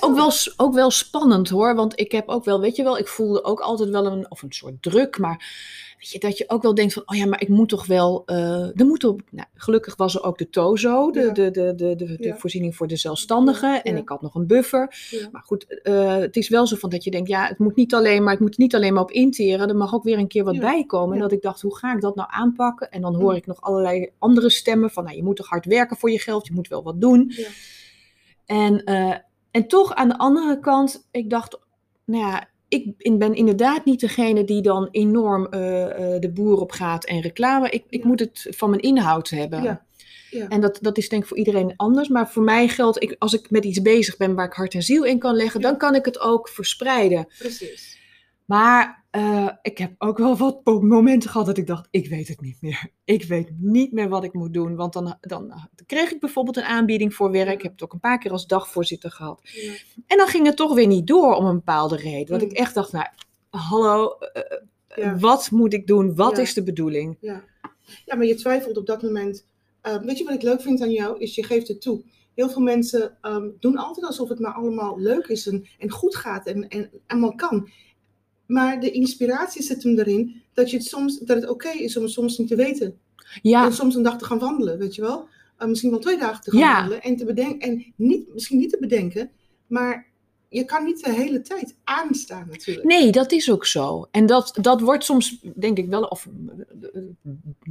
Ook, 0.00 0.14
wel, 0.16 0.30
ook 0.56 0.74
wel 0.74 0.90
spannend 0.90 1.48
hoor, 1.48 1.74
want 1.74 2.00
ik 2.00 2.12
heb 2.12 2.28
ook 2.28 2.44
wel, 2.44 2.60
weet 2.60 2.76
je 2.76 2.82
wel, 2.82 2.98
ik 2.98 3.08
voelde 3.08 3.44
ook 3.44 3.60
altijd 3.60 3.88
wel 3.90 4.06
een, 4.06 4.30
of 4.30 4.42
een 4.42 4.52
soort 4.52 4.82
druk, 4.82 5.18
maar 5.18 5.58
weet 5.98 6.10
je, 6.10 6.18
dat 6.18 6.38
je 6.38 6.44
ook 6.48 6.62
wel 6.62 6.74
denkt 6.74 6.92
van, 6.92 7.02
oh 7.06 7.16
ja, 7.16 7.26
maar 7.26 7.40
ik 7.40 7.48
moet 7.48 7.68
toch 7.68 7.86
wel, 7.86 8.22
eh 8.26 8.78
er 8.80 8.86
moet 8.86 9.04
op, 9.04 9.20
nou, 9.30 9.46
gelukkig 9.54 9.96
was 9.96 10.14
er 10.14 10.22
ook 10.22 10.38
de 10.38 10.50
TOZO, 10.50 11.10
de, 11.10 11.20
Ja. 11.20 11.30
de, 11.32 11.50
de, 11.50 11.74
de, 11.74 11.94
de, 11.96 12.16
de 12.16 12.16
Ja. 12.18 12.36
voorziening 12.36 12.76
voor 12.76 12.86
de 12.86 12.96
zelfstandigen, 12.96 13.68
Ja, 13.72 13.82
en 13.82 13.96
ik 13.96 14.08
had 14.08 14.22
nog 14.22 14.34
een 14.34 14.46
buffer. 14.46 14.94
Maar 15.32 15.42
goed, 15.44 15.80
eh, 15.82 16.16
het 16.16 16.36
is 16.36 16.48
wel 16.48 16.66
zo 16.66 16.76
van 16.76 16.90
dat 16.90 17.04
je 17.04 17.10
denkt, 17.10 17.28
ja, 17.28 17.46
het 17.46 17.58
moet 17.58 17.76
niet 17.76 17.94
alleen 17.94 18.22
maar, 18.24 18.34
ik 18.34 18.40
moet 18.40 18.58
niet 18.58 18.74
alleen 18.74 18.92
maar 18.94 19.02
op 19.02 19.10
interen, 19.10 19.68
er 19.68 19.76
mag 19.76 19.94
ook 19.94 20.02
weer 20.04 20.18
een 20.18 20.28
keer 20.28 20.44
wat 20.44 20.58
bij 20.58 20.84
komen. 20.86 21.14
En 21.14 21.20
dat 21.20 21.32
ik 21.32 21.42
dacht, 21.42 21.62
hoe 21.62 21.76
ga 21.76 21.94
ik 21.94 22.00
dat 22.00 22.14
nou 22.14 22.28
aanpakken? 22.32 22.90
En 22.90 23.00
dan 23.00 23.14
hoor 23.14 23.36
ik 23.36 23.46
nog 23.46 23.60
allerlei 23.60 24.10
andere 24.18 24.50
stemmen 24.50 24.90
van, 24.90 25.04
nou, 25.04 25.16
je 25.16 25.22
moet 25.22 25.36
toch 25.36 25.48
hard 25.48 25.64
werken 25.64 25.96
voor 25.96 26.10
je 26.10 26.18
geld, 26.18 26.46
je 26.46 26.52
moet 26.52 26.68
wel 26.68 26.82
wat 26.82 27.00
doen. 27.00 27.09
Ja. 27.18 27.48
En, 28.46 28.84
eh, 28.84 29.14
en 29.50 29.68
toch 29.68 29.94
aan 29.94 30.08
de 30.08 30.18
andere 30.18 30.58
kant, 30.60 31.08
ik 31.10 31.30
dacht, 31.30 31.58
nou 32.04 32.24
ja, 32.24 32.48
ik 32.68 33.18
ben 33.18 33.34
inderdaad 33.34 33.84
niet 33.84 34.00
degene 34.00 34.44
die 34.44 34.62
dan 34.62 34.88
enorm 34.90 35.46
eh, 35.46 36.14
eh, 36.14 36.20
de 36.20 36.30
boer 36.30 36.60
op 36.60 36.72
gaat 36.72 37.04
en 37.04 37.20
reclame. 37.20 37.70
Ik, 37.70 37.84
ik 37.88 38.02
Ja. 38.02 38.08
moet 38.08 38.20
het 38.20 38.46
van 38.50 38.70
mijn 38.70 38.82
inhoud 38.82 39.28
hebben. 39.28 39.62
Ja. 39.62 39.84
Ja. 40.30 40.48
En 40.48 40.60
dat, 40.60 40.78
dat 40.80 40.98
is 40.98 41.08
denk 41.08 41.22
ik 41.22 41.28
voor 41.28 41.36
iedereen 41.36 41.72
anders. 41.76 42.08
Maar 42.08 42.30
voor 42.30 42.42
mij 42.42 42.68
geldt, 42.68 43.02
ik, 43.02 43.16
als 43.18 43.34
ik 43.34 43.50
met 43.50 43.64
iets 43.64 43.82
bezig 43.82 44.16
ben 44.16 44.34
waar 44.34 44.46
ik 44.46 44.52
hart 44.52 44.74
en 44.74 44.82
ziel 44.82 45.04
in 45.04 45.18
kan 45.18 45.34
leggen, 45.34 45.60
dan 45.60 45.76
kan 45.76 45.94
ik 45.94 46.04
het 46.04 46.20
ook 46.20 46.48
verspreiden. 46.48 47.28
Precies. 47.38 47.98
Maar 48.50 49.04
eh, 49.10 49.48
ik 49.62 49.78
heb 49.78 49.94
ook 49.98 50.18
wel 50.18 50.36
wat 50.36 50.64
momenten 50.64 51.30
gehad 51.30 51.46
dat 51.46 51.58
ik 51.58 51.66
dacht, 51.66 51.88
ik 51.90 52.08
weet 52.08 52.28
het 52.28 52.40
niet 52.40 52.56
meer. 52.60 52.90
Ik 53.04 53.24
weet 53.24 53.50
niet 53.58 53.92
meer 53.92 54.08
wat 54.08 54.24
ik 54.24 54.32
moet 54.32 54.52
doen. 54.54 54.76
Want 54.76 54.92
dan, 54.92 55.16
dan 55.20 55.68
kreeg 55.86 56.10
ik 56.10 56.20
bijvoorbeeld 56.20 56.56
een 56.56 56.62
aanbieding 56.62 57.14
voor 57.14 57.30
werk. 57.30 57.52
Ik 57.52 57.62
heb 57.62 57.72
het 57.72 57.82
ook 57.82 57.92
een 57.92 58.00
paar 58.00 58.18
keer 58.18 58.30
als 58.30 58.46
dagvoorzitter 58.46 59.10
gehad. 59.10 59.40
Ja. 59.42 59.72
En 60.06 60.16
dan 60.16 60.26
ging 60.26 60.46
het 60.46 60.56
toch 60.56 60.74
weer 60.74 60.86
niet 60.86 61.06
door 61.06 61.34
om 61.34 61.44
een 61.44 61.54
bepaalde 61.54 61.96
reden. 61.96 62.26
Dat 62.26 62.40
Mm. 62.40 62.50
ik 62.50 62.56
echt 62.56 62.74
dacht, 62.74 62.92
nou, 62.92 63.06
hallo, 63.50 64.16
eh, 64.18 64.42
eh, 64.86 65.04
Ja. 65.04 65.16
wat 65.18 65.50
moet 65.50 65.72
ik 65.72 65.86
doen? 65.86 66.14
Wat 66.14 66.36
Ja. 66.36 66.42
is 66.42 66.54
de 66.54 66.62
bedoeling? 66.62 67.16
Ja. 67.20 67.44
ja, 68.04 68.16
maar 68.16 68.26
je 68.26 68.34
twijfelt 68.34 68.76
op 68.76 68.86
dat 68.86 69.02
moment. 69.02 69.46
Eh, 69.80 69.96
weet 70.02 70.18
je 70.18 70.24
wat 70.24 70.34
ik 70.34 70.42
leuk 70.42 70.62
vind 70.62 70.80
aan 70.82 70.90
jou? 70.92 71.18
Is 71.18 71.34
je 71.34 71.44
geeft 71.44 71.68
het 71.68 71.80
toe. 71.80 72.02
Heel 72.34 72.48
veel 72.50 72.62
mensen 72.62 73.16
ehm, 73.20 73.48
doen 73.60 73.76
altijd 73.76 74.06
alsof 74.06 74.28
het 74.28 74.38
maar 74.38 74.52
allemaal 74.52 74.98
leuk 75.00 75.26
is 75.26 75.46
en, 75.46 75.66
en 75.78 75.90
goed 75.90 76.16
gaat 76.16 76.46
en, 76.46 76.68
en 76.68 76.90
allemaal 77.06 77.34
kan. 77.34 77.68
Maar 78.50 78.80
de 78.80 78.90
inspiratie 78.90 79.62
zit 79.62 79.82
hem 79.82 79.98
erin 79.98 80.42
dat, 80.52 80.70
je 80.70 80.76
het, 80.76 80.86
soms, 80.86 81.18
dat 81.18 81.36
het 81.36 81.48
oké 81.48 81.68
is 81.68 81.96
om 81.96 82.02
het 82.02 82.12
soms 82.12 82.38
niet 82.38 82.48
te 82.48 82.56
weten. 82.56 82.98
Ja, 83.42 83.64
En 83.64 83.72
soms 83.72 83.94
een 83.94 84.02
dag 84.02 84.18
te 84.18 84.24
gaan 84.24 84.38
wandelen, 84.38 84.78
weet 84.78 84.94
je 84.94 85.00
wel? 85.02 85.28
Eh, 85.56 85.68
misschien 85.68 85.90
wel 85.90 85.98
twee 85.98 86.18
dagen 86.18 86.42
te 86.42 86.50
gaan 86.50 86.60
Ja. 86.60 86.74
wandelen. 86.76 87.02
En, 87.02 87.16
te 87.16 87.24
bedenken, 87.24 87.68
en 87.68 87.84
niet, 87.96 88.34
misschien 88.34 88.58
niet 88.58 88.70
te 88.70 88.76
bedenken, 88.80 89.30
maar 89.66 90.06
je 90.48 90.64
kan 90.64 90.84
niet 90.84 91.04
de 91.04 91.12
hele 91.12 91.40
tijd 91.40 91.76
aanstaan 91.84 92.46
natuurlijk. 92.50 92.86
nee, 92.86 93.10
dat 93.12 93.32
is 93.32 93.50
ook 93.50 93.66
zo. 93.66 94.08
En 94.10 94.26
dat, 94.26 94.58
dat 94.60 94.80
wordt 94.80 95.04
soms, 95.04 95.40
denk 95.54 95.78
ik 95.78 95.88
wel, 95.88 96.02
of 96.02 96.28
eh, 96.92 97.00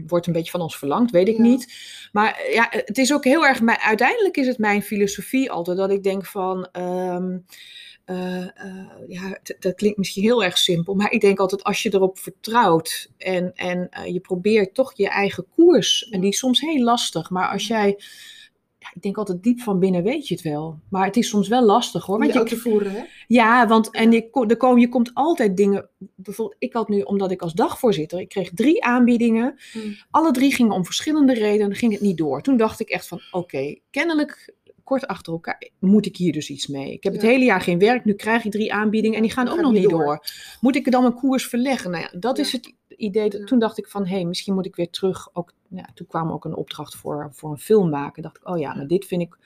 wordt 0.07 0.27
een 0.27 0.33
beetje 0.33 0.51
van 0.51 0.61
ons 0.61 0.77
verlangd, 0.77 1.11
weet 1.11 1.27
ik 1.27 1.37
Ja. 1.37 1.43
niet. 1.43 1.73
Maar 2.11 2.33
eh, 2.47 2.53
ja, 2.53 2.67
het 2.71 2.97
is 2.97 3.13
ook 3.13 3.23
heel 3.23 3.45
erg, 3.45 3.61
mijn, 3.61 3.79
uiteindelijk 3.79 4.37
is 4.37 4.47
het 4.47 4.57
mijn 4.57 4.81
filosofie 4.81 5.51
altijd 5.51 5.77
dat 5.77 5.91
ik 5.91 6.03
denk 6.03 6.25
van, 6.25 6.67
ehm, 6.71 7.37
eh, 8.09 8.43
eh, 8.43 8.49
ja, 9.07 9.39
dat 9.59 9.75
klinkt 9.75 9.97
misschien 9.97 10.23
heel 10.23 10.43
erg 10.43 10.57
simpel, 10.57 10.93
maar 10.95 11.11
ik 11.11 11.21
denk 11.21 11.39
altijd 11.39 11.63
als 11.63 11.83
je 11.83 11.93
erop 11.93 12.19
vertrouwt 12.19 13.11
en, 13.17 13.51
en 13.55 13.89
eh, 13.89 14.13
je 14.13 14.19
probeert 14.19 14.73
toch 14.73 14.93
je 14.95 15.09
eigen 15.09 15.45
koers, 15.55 16.09
en 16.09 16.21
die 16.21 16.29
is 16.29 16.37
soms 16.37 16.59
heel 16.61 16.83
lastig, 16.83 17.29
maar 17.29 17.49
als 17.49 17.67
jij, 17.67 17.99
ja, 18.79 18.91
ik 18.93 19.01
denk 19.01 19.17
altijd 19.17 19.43
diep 19.43 19.59
van 19.59 19.79
binnen 19.79 20.03
weet 20.03 20.27
je 20.27 20.33
het 20.33 20.43
wel, 20.43 20.79
maar 20.89 21.05
het 21.05 21.17
is 21.17 21.29
soms 21.29 21.47
wel 21.47 21.65
lastig 21.65 22.05
hoor, 22.05 22.15
Om 22.15 22.21
want 22.21 22.33
je 22.33 22.39
je, 22.39 22.43
ook 22.43 22.51
te 22.51 22.57
voeren, 22.57 22.91
hè? 22.91 23.01
ja, 23.27 23.67
want 23.67 23.91
en 23.91 24.11
je, 24.11 24.29
ko- 24.29 24.45
er 24.45 24.57
komen, 24.57 24.81
je 24.81 24.89
komt 24.89 25.11
altijd 25.13 25.57
dingen. 25.57 25.89
Bijvoorbeeld, 26.15 26.57
ik 26.59 26.73
had 26.73 26.89
nu, 26.89 27.01
omdat 27.01 27.31
ik 27.31 27.41
als 27.41 27.53
dagvoorzitter, 27.53 28.19
ik 28.19 28.29
kreeg 28.29 28.49
drie 28.53 28.83
aanbiedingen. 28.83 29.59
Hmm. 29.71 29.95
Alle 30.09 30.31
drie 30.31 30.53
gingen 30.53 30.73
om 30.73 30.85
verschillende 30.85 31.33
redenen, 31.33 31.75
ging 31.75 31.91
het 31.91 32.01
niet 32.01 32.17
door. 32.17 32.41
Toen 32.41 32.57
dacht 32.57 32.79
ik 32.79 32.89
echt 32.89 33.07
van, 33.07 33.21
oké, 33.31 33.75
kennelijk 33.91 34.53
kort 34.89 35.07
achter 35.07 35.33
elkaar 35.33 35.69
moet 35.79 36.05
ik 36.05 36.15
hier 36.17 36.31
dus 36.31 36.49
iets 36.49 36.67
mee. 36.67 36.91
Ik 36.93 37.03
heb 37.03 37.13
het 37.13 37.21
hele 37.21 37.43
jaar 37.43 37.61
geen 37.61 37.79
werk, 37.79 38.05
nu 38.05 38.13
krijg 38.13 38.45
ik 38.45 38.51
drie 38.51 38.73
aanbiedingen 38.73 39.15
en 39.17 39.21
die 39.23 39.31
gaan 39.31 39.47
ook 39.47 39.61
nog 39.61 39.71
niet 39.71 39.89
door. 39.89 40.03
door. 40.03 40.25
Moet 40.61 40.75
ik 40.75 40.85
er 40.85 40.91
dan 40.91 41.01
mijn 41.01 41.13
koers 41.13 41.45
verleggen? 41.47 41.91
Nou 41.91 42.03
ja, 42.03 42.19
dat 42.19 42.37
Ja. 42.37 42.43
is 42.43 42.51
het 42.51 42.73
idee. 42.87 43.29
Dat. 43.29 43.47
Toen 43.47 43.59
dacht 43.59 43.77
ik 43.77 43.87
van, 43.87 44.05
hé, 44.05 44.15
hey, 44.15 44.25
misschien 44.25 44.53
moet 44.53 44.65
ik 44.65 44.75
weer 44.75 44.89
terug. 44.89 45.29
Ook, 45.33 45.53
ja, 45.69 45.89
toen 45.93 46.07
kwam 46.07 46.31
ook 46.31 46.45
een 46.45 46.55
opdracht 46.55 46.95
voor, 46.95 47.29
voor 47.33 47.51
een 47.51 47.57
film 47.59 47.89
maken. 47.89 48.23
Dacht 48.23 48.37
ik, 48.37 48.47
oh 48.47 48.59
ja, 48.59 48.73
maar 48.75 48.87
dit 48.87 49.05
vind 49.05 49.21
ik 49.21 49.37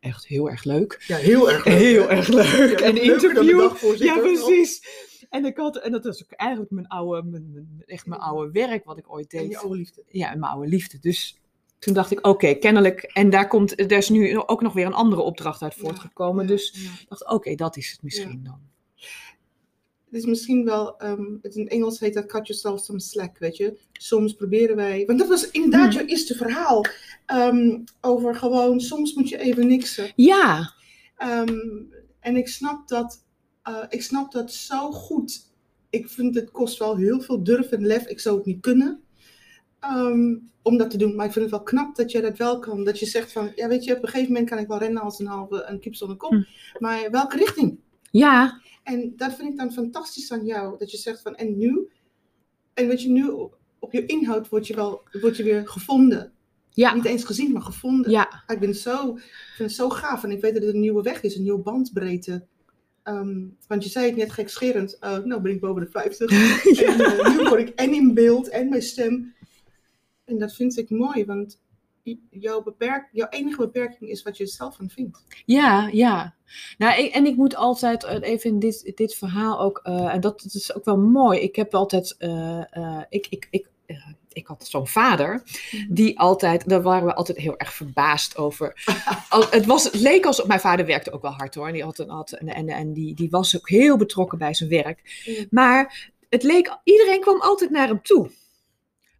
echt 0.00 0.26
heel 0.26 0.50
erg 0.50 0.64
leuk. 0.64 1.04
Ja, 1.06 1.16
heel 1.16 1.50
erg 1.50 1.64
leuk. 1.64 1.74
Heel 1.82 2.10
erg 2.10 2.28
leuk. 2.28 2.80
En 2.80 3.02
interview. 3.02 3.70
Ja, 3.96 4.18
precies. 4.18 4.82
En, 5.30 5.44
ik 5.44 5.56
had, 5.56 5.76
en 5.76 5.92
dat 5.92 6.04
was 6.04 6.22
ook 6.22 6.32
eigenlijk 6.32 6.70
mijn 6.70 6.86
oude, 6.88 7.22
mijn, 7.28 7.50
mijn- 7.52 7.82
echt 7.86 8.06
mijn 8.06 8.20
oude 8.20 8.50
werk 8.52 8.84
wat 8.84 8.98
ik 8.98 9.12
ooit 9.12 9.32
En 9.32 9.42
je 9.42 9.48
deed. 9.48 9.56
oude 9.56 9.76
liefde. 9.76 10.02
Ja, 10.08 10.32
en 10.32 10.38
mijn 10.38 10.52
oude 10.52 10.68
liefde. 10.68 10.98
Dus 11.00 11.36
toen 11.82 11.94
dacht 11.94 12.10
ik, 12.10 12.26
oké, 12.26 12.54
kennelijk. 12.54 13.02
En 13.02 13.30
daar, 13.30 13.48
komt, 13.48 13.80
er 13.80 13.92
is 13.92 14.08
nu 14.08 14.38
ook 14.46 14.62
nog 14.62 14.72
weer 14.72 14.86
een 14.86 14.92
andere 14.92 15.22
opdracht 15.22 15.62
uit 15.62 15.74
voortgekomen. 15.74 16.44
ja, 16.44 16.50
Dus 16.50 16.70
ja. 16.74 16.90
ik 17.00 17.08
dacht, 17.08 17.28
oké, 17.28 17.54
dat 17.54 17.76
is 17.76 17.90
het 17.90 18.02
misschien 18.02 18.40
dan. 18.44 18.60
het 20.04 20.20
is 20.20 20.26
misschien 20.26 20.64
wel, 20.64 20.98
ehm, 20.98 21.24
het 21.42 21.54
in 21.56 21.68
Engels 21.68 22.00
heet 22.00 22.14
dat 22.14 22.26
cut 22.26 22.46
yourself 22.46 22.80
some 22.80 23.00
slack, 23.00 23.38
weet 23.38 23.56
je. 23.56 23.78
Soms 23.92 24.32
proberen 24.34 24.76
wij, 24.76 25.04
want 25.06 25.18
dat 25.18 25.28
was 25.28 25.50
inderdaad 25.50 25.88
Hmm. 25.88 25.98
jouw 25.98 26.06
eerste 26.06 26.34
verhaal. 26.34 26.84
ehm, 27.26 27.78
over 28.00 28.34
gewoon, 28.34 28.80
soms 28.80 29.14
moet 29.14 29.28
je 29.28 29.38
even 29.38 29.66
niksen. 29.66 30.12
Ja, 30.16 30.72
Ehm, 31.16 31.58
en 32.20 32.36
ik 32.36 32.48
snap 32.48 32.88
dat, 32.88 33.24
eh, 33.62 33.82
ik 33.88 34.02
snap 34.02 34.32
dat 34.32 34.52
zo 34.52 34.90
goed. 34.92 35.50
Ik 35.90 36.08
vind 36.08 36.34
het 36.34 36.50
kost 36.50 36.78
wel 36.78 36.96
heel 36.96 37.20
veel 37.20 37.42
durf 37.42 37.70
en 37.70 37.86
lef. 37.86 38.06
Ik 38.06 38.20
zou 38.20 38.36
het 38.36 38.46
niet 38.46 38.60
kunnen 38.60 39.02
ehm, 39.82 40.36
om 40.62 40.76
dat 40.76 40.90
te 40.90 40.96
doen. 40.96 41.14
Maar 41.16 41.26
ik 41.26 41.32
vind 41.32 41.44
het 41.44 41.54
wel 41.54 41.62
knap 41.62 41.96
dat 41.96 42.10
je 42.10 42.20
dat 42.20 42.38
wel 42.38 42.58
kan. 42.58 42.84
Dat 42.84 42.98
je 42.98 43.06
zegt 43.06 43.32
van, 43.32 43.52
ja 43.54 43.68
weet 43.68 43.84
je, 43.84 43.96
op 43.96 44.02
een 44.02 44.08
gegeven 44.08 44.32
moment 44.32 44.50
kan 44.50 44.58
ik 44.58 44.66
wel 44.66 44.78
rennen 44.78 45.02
als 45.02 45.18
een 45.18 45.26
halve 45.26 45.64
een 45.68 45.80
kip 45.80 45.94
zonder 45.94 46.16
kop. 46.16 46.30
Hm. 46.30 46.42
Maar 46.78 47.10
welke 47.10 47.36
richting? 47.36 47.78
ja, 48.10 48.60
En 48.82 49.12
dat 49.16 49.34
vind 49.34 49.48
ik 49.52 49.56
dan 49.58 49.72
fantastisch 49.72 50.32
aan 50.32 50.44
jou. 50.44 50.78
Dat 50.78 50.90
je 50.90 50.96
zegt 50.96 51.22
van, 51.22 51.34
en 51.34 51.58
nu? 51.58 51.88
En 52.74 52.86
weet 52.88 53.02
je, 53.02 53.08
nu 53.10 53.30
op 53.78 53.92
je 53.92 54.06
inhoud 54.06 54.48
word 54.48 54.66
je 54.66 54.74
wel 54.74 55.02
word 55.20 55.36
je 55.36 55.42
weer 55.42 55.68
gevonden. 55.68 56.32
ja, 56.70 56.94
Niet 56.94 57.04
eens 57.04 57.24
gezien, 57.24 57.52
maar 57.52 57.62
gevonden. 57.62 58.10
ja. 58.10 58.42
Ik, 58.46 58.60
ben 58.60 58.74
zo, 58.74 59.14
ik 59.16 59.52
vind 59.56 59.68
het 59.68 59.78
zo 59.78 59.88
gaaf. 59.88 60.24
En 60.24 60.30
ik 60.30 60.40
weet 60.40 60.54
dat 60.54 60.62
het 60.62 60.74
een 60.74 60.80
nieuwe 60.80 61.02
weg 61.02 61.22
is, 61.22 61.36
een 61.36 61.42
nieuwe 61.42 61.62
bandbreedte. 61.62 62.44
Ehm, 63.02 63.40
want 63.68 63.84
je 63.84 63.90
zei 63.90 64.06
het 64.06 64.16
net 64.16 64.32
gekscherend. 64.32 64.98
eh 64.98 65.18
nou 65.18 65.40
ben 65.40 65.52
ik 65.52 65.60
boven 65.60 65.82
de 65.82 65.90
50. 65.90 66.30
En 66.86 67.00
eh, 67.00 67.36
nu 67.36 67.48
word 67.48 67.60
ik 67.60 67.68
en 67.68 67.92
in 67.94 68.14
beeld 68.14 68.48
en 68.48 68.68
mijn 68.68 68.82
stem. 68.82 69.34
En 70.24 70.38
dat 70.38 70.54
vind 70.54 70.76
ik 70.76 70.90
mooi, 70.90 71.24
want 71.24 71.60
jouw, 72.30 72.62
beperk, 72.62 73.08
jouw 73.12 73.28
enige 73.28 73.56
beperking 73.56 74.10
is 74.10 74.22
wat 74.22 74.36
je 74.36 74.46
zelf 74.46 74.76
van 74.76 74.90
vindt. 74.90 75.24
Ja, 75.44 75.88
ja. 75.92 76.34
Nou, 76.78 77.02
ik, 77.02 77.12
en 77.12 77.26
ik 77.26 77.36
moet 77.36 77.56
altijd 77.56 78.04
eh, 78.04 78.30
even 78.30 78.50
in 78.50 78.58
dit, 78.58 78.92
dit 78.94 79.14
verhaal 79.14 79.60
ook, 79.60 79.80
eh, 79.82 80.14
en 80.14 80.20
dat, 80.20 80.40
dat 80.42 80.54
is 80.54 80.74
ook 80.74 80.84
wel 80.84 80.98
mooi. 80.98 81.40
Ik 81.40 81.56
heb 81.56 81.74
altijd, 81.74 82.16
eh, 82.18 83.00
ik, 83.08 83.26
ik, 83.30 83.48
ik, 83.50 83.70
ik 84.32 84.46
had 84.46 84.66
zo'n 84.66 84.86
vader, 84.86 85.42
die 85.88 86.18
altijd, 86.18 86.68
daar 86.68 86.82
waren 86.82 87.06
we 87.06 87.14
altijd 87.14 87.38
heel 87.38 87.56
erg 87.56 87.74
verbaasd 87.74 88.36
over. 88.36 88.82
Het, 89.50 89.66
was, 89.66 89.84
het 89.84 90.00
leek 90.00 90.26
alsof, 90.26 90.46
mijn 90.46 90.60
vader 90.60 90.86
werkte 90.86 91.12
ook 91.12 91.22
wel 91.22 91.30
hard 91.30 91.54
hoor, 91.54 91.66
en, 91.66 91.72
die, 91.72 91.82
had 91.82 91.98
een, 91.98 92.08
had, 92.08 92.32
en, 92.32 92.48
en, 92.48 92.68
en 92.68 92.92
die, 92.92 93.14
die 93.14 93.30
was 93.30 93.56
ook 93.56 93.68
heel 93.68 93.96
betrokken 93.96 94.38
bij 94.38 94.54
zijn 94.54 94.70
werk. 94.70 95.26
Maar 95.50 96.10
het 96.28 96.42
leek, 96.42 96.78
iedereen 96.84 97.20
kwam 97.20 97.40
altijd 97.40 97.70
naar 97.70 97.88
hem 97.88 98.02
toe. 98.02 98.30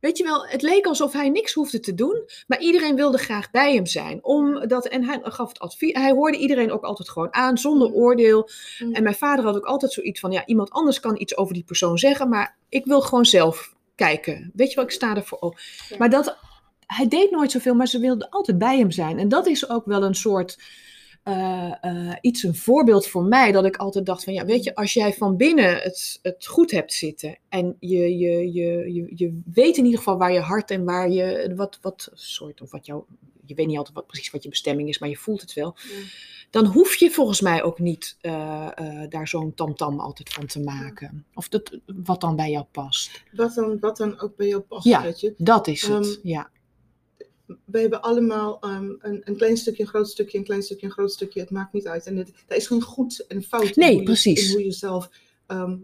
Weet 0.02 0.18
je 0.18 0.24
wel, 0.24 0.46
het 0.46 0.62
leek 0.62 0.86
alsof 0.86 1.12
hij 1.12 1.28
niks 1.28 1.52
hoefde 1.52 1.80
te 1.80 1.94
doen, 1.94 2.22
maar 2.46 2.60
iedereen 2.60 2.96
wilde 2.96 3.18
graag 3.18 3.50
bij 3.50 3.74
hem 3.74 3.86
zijn. 3.86 4.24
Omdat, 4.24 4.86
en 4.86 5.04
hij 5.04 5.20
gaf 5.22 5.48
het 5.48 5.58
advies, 5.58 5.92
hij 5.92 6.10
hoorde 6.10 6.38
iedereen 6.38 6.72
ook 6.72 6.82
altijd 6.82 7.08
gewoon 7.08 7.34
aan, 7.34 7.58
zonder 7.58 7.88
Mm. 7.88 7.94
oordeel. 7.94 8.48
Mm. 8.78 8.94
En 8.94 9.02
mijn 9.02 9.14
vader 9.14 9.44
had 9.44 9.56
ook 9.56 9.64
altijd 9.64 9.92
zoiets 9.92 10.20
van, 10.20 10.32
ja, 10.32 10.46
iemand 10.46 10.70
anders 10.70 11.00
kan 11.00 11.20
iets 11.20 11.36
over 11.36 11.54
die 11.54 11.64
persoon 11.64 11.98
zeggen, 11.98 12.28
maar 12.28 12.56
ik 12.68 12.84
wil 12.84 13.00
gewoon 13.00 13.24
zelf 13.24 13.74
kijken. 13.94 14.50
Weet 14.54 14.68
je 14.68 14.74
wel, 14.74 14.84
ik 14.84 14.90
sta 14.90 15.16
ervoor 15.16 15.38
op. 15.38 15.58
Ja. 15.88 15.96
Maar 15.98 16.10
dat, 16.10 16.36
hij 16.86 17.08
deed 17.08 17.30
nooit 17.30 17.50
zoveel, 17.50 17.74
maar 17.74 17.88
ze 17.88 17.98
wilden 17.98 18.28
altijd 18.28 18.58
bij 18.58 18.78
hem 18.78 18.90
zijn. 18.90 19.18
En 19.18 19.28
dat 19.28 19.46
is 19.46 19.68
ook 19.68 19.84
wel 19.84 20.02
een 20.02 20.14
soort, 20.14 20.58
eh, 21.22 21.72
eh, 21.80 22.16
iets, 22.20 22.42
een 22.42 22.54
voorbeeld 22.56 23.06
voor 23.06 23.24
mij, 23.24 23.52
dat 23.52 23.64
ik 23.64 23.76
altijd 23.76 24.06
dacht 24.06 24.24
van, 24.24 24.32
ja, 24.32 24.44
weet 24.44 24.64
je, 24.64 24.74
als 24.74 24.92
jij 24.92 25.12
van 25.12 25.36
binnen 25.36 25.76
het, 25.76 26.18
het 26.22 26.46
goed 26.46 26.70
hebt 26.70 26.92
zitten 26.92 27.38
en 27.48 27.76
je, 27.80 28.18
je, 28.18 28.52
je, 28.52 28.92
je, 28.92 29.12
je 29.14 29.40
weet 29.52 29.76
in 29.76 29.84
ieder 29.84 29.98
geval 29.98 30.18
waar 30.18 30.32
je 30.32 30.40
hart 30.40 30.70
en 30.70 30.84
waar 30.84 31.10
je, 31.10 31.52
wat, 31.56 31.78
wat 31.80 32.10
soort, 32.14 32.60
of 32.60 32.70
wat 32.70 32.86
jouw, 32.86 33.06
je 33.46 33.54
weet 33.54 33.66
niet 33.66 33.76
altijd 33.76 33.96
wat, 33.96 34.06
precies 34.06 34.30
wat 34.30 34.42
je 34.42 34.48
bestemming 34.48 34.88
is, 34.88 34.98
maar 34.98 35.08
je 35.08 35.16
voelt 35.16 35.40
het 35.40 35.52
wel 35.52 35.74
Ja. 35.76 36.04
dan 36.50 36.66
hoef 36.66 36.94
je 36.94 37.10
volgens 37.10 37.40
mij 37.40 37.62
ook 37.62 37.78
niet 37.78 38.16
eh, 38.20 38.68
daar 39.08 39.28
zo'n 39.28 39.54
tamtam 39.54 40.00
altijd 40.00 40.32
van 40.32 40.46
te 40.46 40.60
maken. 40.60 41.24
Of 41.34 41.48
dat, 41.48 41.78
wat 41.86 42.20
dan 42.20 42.36
bij 42.36 42.50
jou 42.50 42.64
past. 42.70 43.22
Wat, 43.32 43.54
dan, 43.54 43.78
wat 43.80 43.96
dan 43.96 44.20
ook 44.20 44.36
bij 44.36 44.46
jou 44.48 44.60
past, 44.62 44.84
Ja. 44.84 45.02
weet 45.02 45.20
je. 45.20 45.34
Dat 45.38 45.66
is 45.66 45.82
het, 45.82 45.90
Ehm, 46.06 46.28
ja. 46.28 46.50
We 47.64 47.78
hebben 47.80 48.02
allemaal 48.02 48.60
ehm, 48.60 48.90
een, 48.98 49.20
een 49.24 49.36
klein 49.36 49.56
stukje, 49.56 49.82
een 49.82 49.88
groot 49.88 50.08
stukje, 50.10 50.38
een 50.38 50.44
klein 50.44 50.62
stukje, 50.62 50.86
een 50.86 50.92
groot 50.92 51.12
stukje. 51.12 51.40
Het 51.40 51.50
maakt 51.50 51.72
niet 51.72 51.86
uit. 51.86 52.06
En 52.06 52.16
het, 52.16 52.32
er 52.48 52.56
is 52.56 52.66
geen 52.66 52.82
goed 52.82 53.24
en 53.28 53.42
fout 53.42 53.62
in 53.64 53.72
Nee, 53.74 53.96
je- 53.96 54.02
precies. 54.02 54.46
in 54.48 54.52
hoe 54.54 54.64
je 54.64 54.72
zelf 54.72 55.10
ehm, 55.46 55.76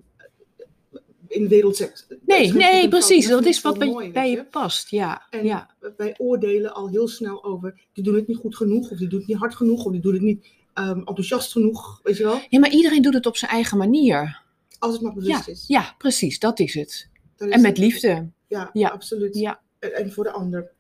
in 1.29 1.43
de 1.43 1.49
wereld. 1.49 1.79
Er 1.81 1.91
is 1.93 2.07
Nee, 2.27 2.53
nee, 2.53 2.89
precies. 2.89 3.29
Dat 3.29 3.45
is 3.47 3.61
wat 3.61 3.79
bij, 3.79 3.89
mooi, 3.89 4.13
bij 4.13 4.31
je 4.31 4.45
past, 4.45 4.89
ja. 4.91 5.27
En 5.31 5.45
ja. 5.45 5.71
wij 5.97 6.15
oordelen 6.19 6.75
al 6.75 6.89
heel 6.89 7.09
snel 7.09 7.45
over, 7.45 7.81
die 7.93 8.05
doen 8.05 8.15
het 8.15 8.27
niet 8.27 8.37
goed 8.37 8.57
genoeg, 8.57 8.91
of 8.91 8.99
die 8.99 9.09
doen 9.09 9.19
het 9.19 9.29
niet 9.29 9.37
hard 9.39 9.55
genoeg, 9.55 9.85
of 9.85 9.93
die 9.93 10.01
doen 10.01 10.13
het 10.13 10.23
niet 10.23 10.47
ehm, 10.75 10.99
enthousiast 10.99 11.53
genoeg, 11.53 12.01
weet 12.03 12.17
je 12.17 12.23
wel? 12.25 12.41
ja, 12.49 12.59
maar 12.59 12.71
iedereen 12.71 13.03
doet 13.03 13.15
het 13.15 13.27
op 13.27 13.37
zijn 13.37 13.51
eigen 13.51 13.79
manier. 13.79 14.41
Als 14.79 14.93
het 14.93 15.03
maar 15.03 15.13
bewust 15.15 15.49
is. 15.49 15.65
Ja, 15.67 15.95
precies, 15.99 16.39
dat 16.39 16.59
is 16.61 16.75
het. 16.75 17.09
Is 17.37 17.49
En 17.49 17.61
met 17.61 17.65
het- 17.71 17.79
liefde. 17.79 18.31
Ja, 18.49 18.71
Ja. 18.73 18.89
absoluut. 18.89 19.35
Ja. 19.39 19.61
En, 19.79 19.95
en 19.95 20.13
voor 20.13 20.25
de 20.25 20.31
ander. 20.31 20.71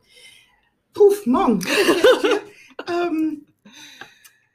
Proef, 0.93 1.27
man. 1.27 1.63
Ehm, 2.85 3.35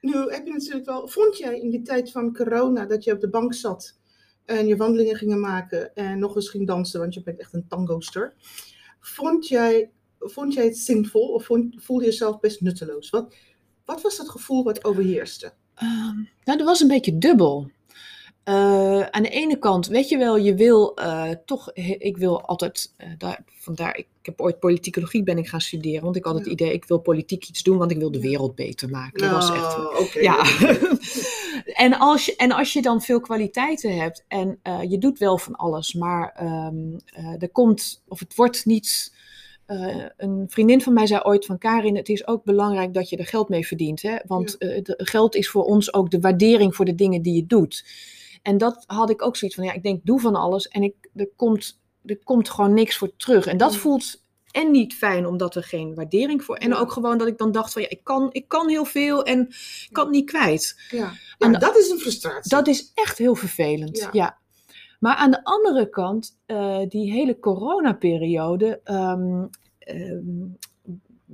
nu 0.02 0.14
heb 0.14 0.46
je 0.46 0.54
natuurlijk 0.54 0.86
wel. 0.86 1.08
Vond 1.08 1.38
jij 1.38 1.60
in 1.60 1.70
die 1.70 1.82
tijd 1.82 2.12
van 2.12 2.34
corona 2.34 2.86
dat 2.86 3.04
je 3.04 3.14
op 3.14 3.20
de 3.20 3.30
bank 3.30 3.54
zat 3.54 3.98
en 4.46 4.68
je 4.68 4.78
wandelingen 4.78 5.16
gingen 5.16 5.40
maken 5.40 5.96
en 5.96 6.20
nog 6.20 6.36
eens 6.36 6.50
ging 6.50 6.68
dansen, 6.68 7.00
want 7.00 7.14
je 7.14 7.24
bent 7.24 7.40
echt 7.40 7.54
een 7.54 7.68
tangoster. 7.68 8.34
Vond 9.00 9.48
jij, 9.48 9.92
vond 10.20 10.54
jij 10.54 10.66
het 10.66 10.78
zinvol 10.78 11.28
of 11.28 11.46
vond, 11.46 11.76
voelde 11.78 12.04
je 12.04 12.10
jezelf 12.10 12.40
best 12.40 12.62
nutteloos? 12.62 13.10
Wat, 13.10 13.36
wat 13.86 14.02
was 14.02 14.18
het 14.18 14.30
gevoel 14.30 14.64
wat 14.64 14.84
overheerste? 14.84 15.54
Ehm, 15.76 16.16
nou, 16.44 16.58
dat 16.58 16.62
was 16.62 16.82
een 16.82 16.88
beetje 16.88 17.18
dubbel. 17.18 17.72
Eh, 18.44 19.02
aan 19.02 19.24
de 19.24 19.30
ene 19.30 19.60
kant, 19.60 19.88
weet 19.88 20.10
je 20.10 20.18
wel, 20.18 20.38
je 20.38 20.56
wil 20.56 20.96
eh, 20.96 21.30
toch, 21.46 21.72
ik 21.98 22.18
wil 22.18 22.42
altijd, 22.42 22.94
eh, 22.98 23.08
daar, 23.18 23.44
vandaar, 23.60 23.98
ik, 23.98 24.08
ik 24.20 24.26
heb 24.26 24.42
ooit 24.42 24.60
politicologie 24.60 25.24
ben 25.24 25.38
ik 25.38 25.48
gaan 25.48 25.62
studeren, 25.62 26.04
want 26.04 26.16
ik 26.16 26.26
had 26.26 26.36
het 26.36 26.46
Ja. 26.46 26.52
idee, 26.52 26.74
ik 26.74 26.86
wil 26.86 26.98
politiek 26.98 27.48
iets 27.50 27.64
doen, 27.64 27.78
want 27.78 27.92
ik 27.92 27.98
wil 27.98 28.12
de 28.12 28.20
wereld 28.20 28.56
beter 28.56 28.90
maken. 28.90 29.22
Dat 29.22 29.32
was 29.32 29.50
echt, 29.52 29.78
Nou, 29.78 30.22
ja. 30.22 30.46
en, 31.86 31.94
als 32.00 32.26
je, 32.26 32.36
en 32.36 32.52
als 32.52 32.74
je 32.74 32.82
dan 32.82 33.02
veel 33.02 33.20
kwaliteiten 33.20 33.96
hebt 33.98 34.24
en 34.28 34.60
je 34.90 34.98
doet 34.98 35.20
wel 35.20 35.38
van 35.38 35.56
alles, 35.56 35.94
maar 35.94 36.32
ehm, 36.36 36.98
eh, 37.06 37.42
er 37.42 37.50
komt, 37.50 38.04
of 38.08 38.20
het 38.20 38.36
wordt 38.36 38.66
niet. 38.66 39.14
een 40.18 40.46
vriendin 40.48 40.82
van 40.82 40.94
mij 40.94 41.08
zei 41.08 41.22
ooit 41.24 41.46
van 41.46 41.58
Karin, 41.58 41.96
het 41.96 42.10
is 42.10 42.28
ook 42.28 42.44
belangrijk 42.44 42.94
dat 42.94 43.10
je 43.10 43.18
er 43.18 43.26
geld 43.26 43.50
mee 43.50 43.68
verdient. 43.68 44.02
Hè? 44.02 44.16
Want 44.28 44.60
de- 44.60 44.94
geld 44.98 45.36
is 45.36 45.50
voor 45.50 45.64
ons 45.64 45.94
ook 45.94 46.12
de 46.12 46.20
waardering 46.20 46.76
voor 46.76 46.86
de 46.86 46.96
dingen 46.96 47.22
die 47.22 47.36
je 47.36 47.46
doet. 47.46 47.86
En 48.44 48.58
dat 48.58 48.84
had 48.88 49.10
ik 49.10 49.22
ook 49.22 49.36
zoiets 49.36 49.58
van, 49.58 49.66
ja, 49.68 49.74
ik 49.74 49.84
denk, 49.84 50.06
doe 50.06 50.20
van 50.20 50.36
alles 50.36 50.68
en 50.68 50.84
ik, 50.84 50.96
er, 51.16 51.30
komt, 51.36 51.82
er 52.06 52.20
komt 52.24 52.50
gewoon 52.50 52.74
niks 52.74 52.98
voor 52.98 53.16
terug. 53.16 53.46
En 53.46 53.58
dat 53.58 53.72
Mm. 53.72 53.78
voelt 53.78 54.22
en 54.52 54.72
niet 54.72 54.94
fijn, 54.96 55.26
omdat 55.28 55.56
er 55.56 55.64
geen 55.64 55.96
waardering 55.96 56.44
voor... 56.44 56.56
En 56.56 56.70
Ja. 56.70 56.78
ook 56.78 56.92
gewoon 56.92 57.18
dat 57.18 57.28
ik 57.28 57.38
dan 57.38 57.52
dacht 57.52 57.74
van, 57.74 57.82
ja, 57.82 57.90
ik 57.90 58.04
kan, 58.04 58.30
ik 58.32 58.48
kan 58.48 58.70
heel 58.70 58.86
veel 58.86 59.24
en 59.24 59.40
ik 59.50 59.90
kan 59.92 60.04
het 60.04 60.14
niet 60.14 60.30
kwijt. 60.30 60.80
Ja, 60.90 61.12
ja 61.38 61.48
de- 61.50 61.58
dat 61.58 61.78
is 61.78 61.90
een 61.90 61.98
frustratie. 62.00 62.50
Dat 62.50 62.68
is 62.68 62.92
echt 62.94 63.18
heel 63.18 63.36
vervelend, 63.36 63.98
Ja. 63.98 64.10
ja. 64.12 64.38
Maar 65.00 65.16
aan 65.16 65.32
de 65.32 65.44
andere 65.44 65.90
kant, 65.90 66.40
eh, 66.46 66.80
die 66.88 67.12
hele 67.12 67.40
coronaperiode... 67.40 68.80
ehm, 68.84 69.46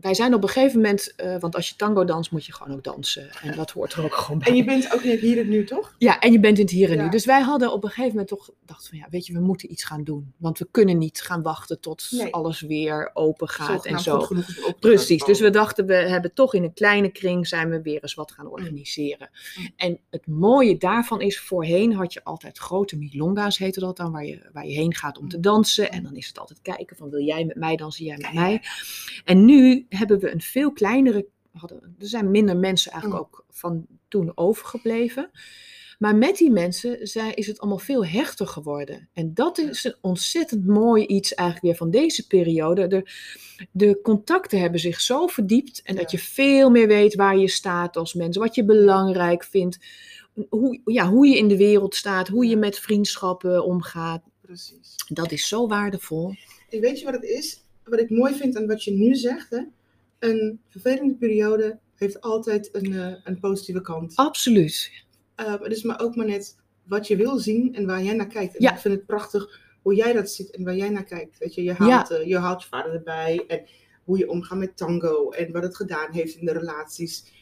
wij 0.02 0.14
zijn 0.14 0.34
op 0.34 0.44
een 0.44 0.50
gegeven 0.50 0.76
moment, 0.82 1.14
eh, 1.16 1.40
want 1.40 1.56
als 1.56 1.70
je 1.70 1.76
tango 1.76 2.06
danst, 2.06 2.32
moet 2.32 2.46
je 2.46 2.54
gewoon 2.54 2.74
ook 2.74 2.84
dansen. 2.84 3.30
En 3.42 3.56
dat 3.56 3.72
hoort 3.72 3.94
er 3.94 4.04
ook 4.04 4.14
gewoon 4.16 4.40
bij. 4.40 4.48
En 4.48 4.56
je 4.56 4.64
bent 4.64 4.94
ook 4.94 5.04
niet 5.04 5.20
hier 5.20 5.40
en 5.40 5.50
nu, 5.50 5.64
toch? 5.66 5.96
Ja, 5.98 6.20
en 6.20 6.32
je 6.32 6.40
bent 6.40 6.58
in 6.58 6.64
het 6.64 6.74
hier 6.74 6.90
en 6.92 6.96
Ja. 6.98 7.04
nu. 7.04 7.10
Dus 7.10 7.26
wij 7.26 7.42
hadden 7.42 7.72
op 7.72 7.84
een 7.84 7.90
gegeven 7.90 8.10
moment 8.10 8.28
toch 8.28 8.50
gedacht 8.60 8.88
van 8.88 8.98
ja, 8.98 9.08
weet 9.10 9.26
je, 9.26 9.34
we 9.34 9.40
moeten 9.40 9.72
iets 9.72 9.84
gaan 9.84 10.04
doen. 10.04 10.34
Want 10.38 10.58
we 10.60 10.68
kunnen 10.72 10.98
niet 10.98 11.22
gaan 11.22 11.42
wachten 11.42 11.80
tot 11.80 12.08
Nee. 12.10 12.34
alles 12.34 12.62
weer 12.62 13.12
open 13.14 13.48
gaat 13.50 13.86
en 13.86 14.00
Zogenaamd 14.00 14.46
zo. 14.46 14.72
Precies, 14.80 15.08
dus 15.26 15.40
we 15.40 15.50
bouwen. 15.50 15.52
dachten, 15.52 15.86
we 15.86 15.94
hebben 15.94 16.34
toch 16.34 16.54
in 16.54 16.64
een 16.64 16.74
kleine 16.74 17.10
kring 17.10 17.48
zijn 17.48 17.70
we 17.70 17.82
weer 17.82 18.02
eens 18.02 18.14
wat 18.14 18.32
gaan 18.32 18.48
organiseren. 18.48 19.30
Mm. 19.58 19.70
En 19.76 20.00
het 20.10 20.28
mooie 20.28 20.78
daarvan 20.78 21.22
is, 21.22 21.40
voorheen 21.40 21.94
had 21.94 22.14
je 22.14 22.24
altijd 22.24 22.58
grote 22.58 22.98
milonga's, 22.98 23.58
heette 23.58 23.80
dat 23.80 23.98
dan, 23.98 24.12
waar 24.12 24.26
je, 24.26 24.50
waar 24.54 24.68
je 24.68 24.74
heen 24.76 24.96
gaat 24.96 25.18
om 25.18 25.30
te 25.30 25.36
Mm. 25.36 25.42
dansen. 25.42 25.92
En 25.92 26.04
dan 26.04 26.16
is 26.16 26.28
het 26.28 26.40
altijd 26.40 26.62
kijken 26.62 26.98
van, 26.98 27.10
wil 27.10 27.22
jij 27.24 27.46
met 27.46 27.56
mij 27.56 27.76
dansen, 27.76 28.06
jij 28.06 28.18
met 28.18 28.34
mij. 28.34 28.62
En 29.26 29.46
nu 29.46 29.86
hebben 29.90 30.20
we 30.20 30.32
een 30.32 30.42
veel 30.42 30.72
kleinere, 30.72 31.26
hadden, 31.52 31.96
er 32.00 32.08
zijn 32.08 32.32
minder 32.32 32.58
mensen 32.58 32.92
eigenlijk 32.92 33.22
Mm. 33.24 33.28
ook 33.28 33.46
van 33.50 33.86
toen 34.08 34.32
overgebleven. 34.36 35.32
Maar 36.00 36.16
met 36.16 36.38
die 36.38 36.52
mensen 36.52 37.08
zijn, 37.08 37.34
is 37.34 37.48
het 37.48 37.60
allemaal 37.60 37.78
veel 37.80 38.06
hechter 38.06 38.48
geworden. 38.48 39.10
En 39.14 39.34
dat 39.34 39.58
is 39.58 39.84
een 39.84 39.96
ontzettend 40.02 40.66
mooi 40.68 41.06
iets 41.06 41.34
eigenlijk 41.34 41.68
weer 41.68 41.76
van 41.76 41.92
deze 42.02 42.28
periode. 42.28 42.88
De, 42.88 43.04
de 43.72 44.00
contacten 44.02 44.60
hebben 44.60 44.80
zich 44.80 45.02
zo 45.02 45.28
verdiept. 45.28 45.82
En 45.84 45.96
dat 45.96 46.12
je 46.12 46.20
veel 46.20 46.70
meer 46.70 46.88
weet 46.88 47.16
waar 47.16 47.38
je 47.38 47.48
staat 47.48 47.98
als 47.98 48.14
mens. 48.14 48.38
Wat 48.38 48.56
je 48.56 48.66
belangrijk 48.66 49.44
vindt. 49.44 49.78
Hoe, 50.50 50.82
ja, 50.86 51.10
hoe 51.10 51.28
je 51.28 51.38
in 51.38 51.48
de 51.48 51.58
wereld 51.58 51.96
staat. 51.96 52.28
Hoe 52.28 52.46
je 52.46 52.58
met 52.58 52.80
vriendschappen 52.80 53.64
omgaat. 53.66 54.22
Precies. 54.42 54.96
Dat 55.08 55.32
is 55.32 55.48
zo 55.48 55.68
waardevol. 55.68 56.34
En 56.70 56.80
weet 56.80 57.00
je 57.00 57.06
wat 57.06 57.14
het 57.14 57.24
is? 57.24 57.64
Wat 57.84 58.00
ik 58.00 58.10
mooi 58.10 58.34
vind 58.34 58.58
aan 58.58 58.68
wat 58.68 58.84
je 58.84 58.92
nu 58.92 59.16
zegt, 59.16 59.50
hè? 59.50 59.62
Een 60.20 60.62
vervelende 60.70 61.16
periode 61.16 61.80
heeft 61.96 62.22
altijd 62.22 62.70
een, 62.72 62.94
eh, 62.94 63.14
een 63.24 63.40
positieve 63.40 63.82
kant. 63.82 64.16
Absoluut. 64.16 64.92
Eh, 65.36 65.54
het 65.62 65.72
is 65.72 65.84
maar 65.84 66.00
ook 66.02 66.16
maar 66.16 66.26
net 66.26 66.56
wat 66.84 67.08
je 67.08 67.16
wil 67.16 67.38
zien 67.38 67.76
en 67.76 67.86
waar 67.86 68.04
jij 68.04 68.14
naar 68.16 68.28
kijkt. 68.28 68.56
En 68.56 68.62
Ja. 68.64 68.74
ik 68.74 68.80
vind 68.80 68.94
het 68.94 69.06
prachtig 69.06 69.60
hoe 69.82 69.96
jij 69.96 70.14
dat 70.14 70.30
ziet 70.32 70.50
en 70.56 70.64
waar 70.64 70.76
jij 70.76 70.90
naar 70.90 71.04
kijkt. 71.04 71.38
Weet 71.38 71.56
je, 71.56 71.64
je 71.64 71.74
haalt, 71.74 72.12
eh, 72.12 72.28
je, 72.28 72.38
haalt 72.38 72.62
je 72.62 72.68
vader 72.68 72.94
erbij 72.94 73.44
en 73.48 73.62
hoe 74.04 74.18
je 74.18 74.30
omgaat 74.30 74.58
met 74.58 74.78
tango 74.78 75.30
en 75.30 75.52
wat 75.52 75.64
het 75.64 75.76
gedaan 75.76 76.12
heeft 76.12 76.36
in 76.36 76.46
de 76.46 76.52
relaties. 76.52 77.38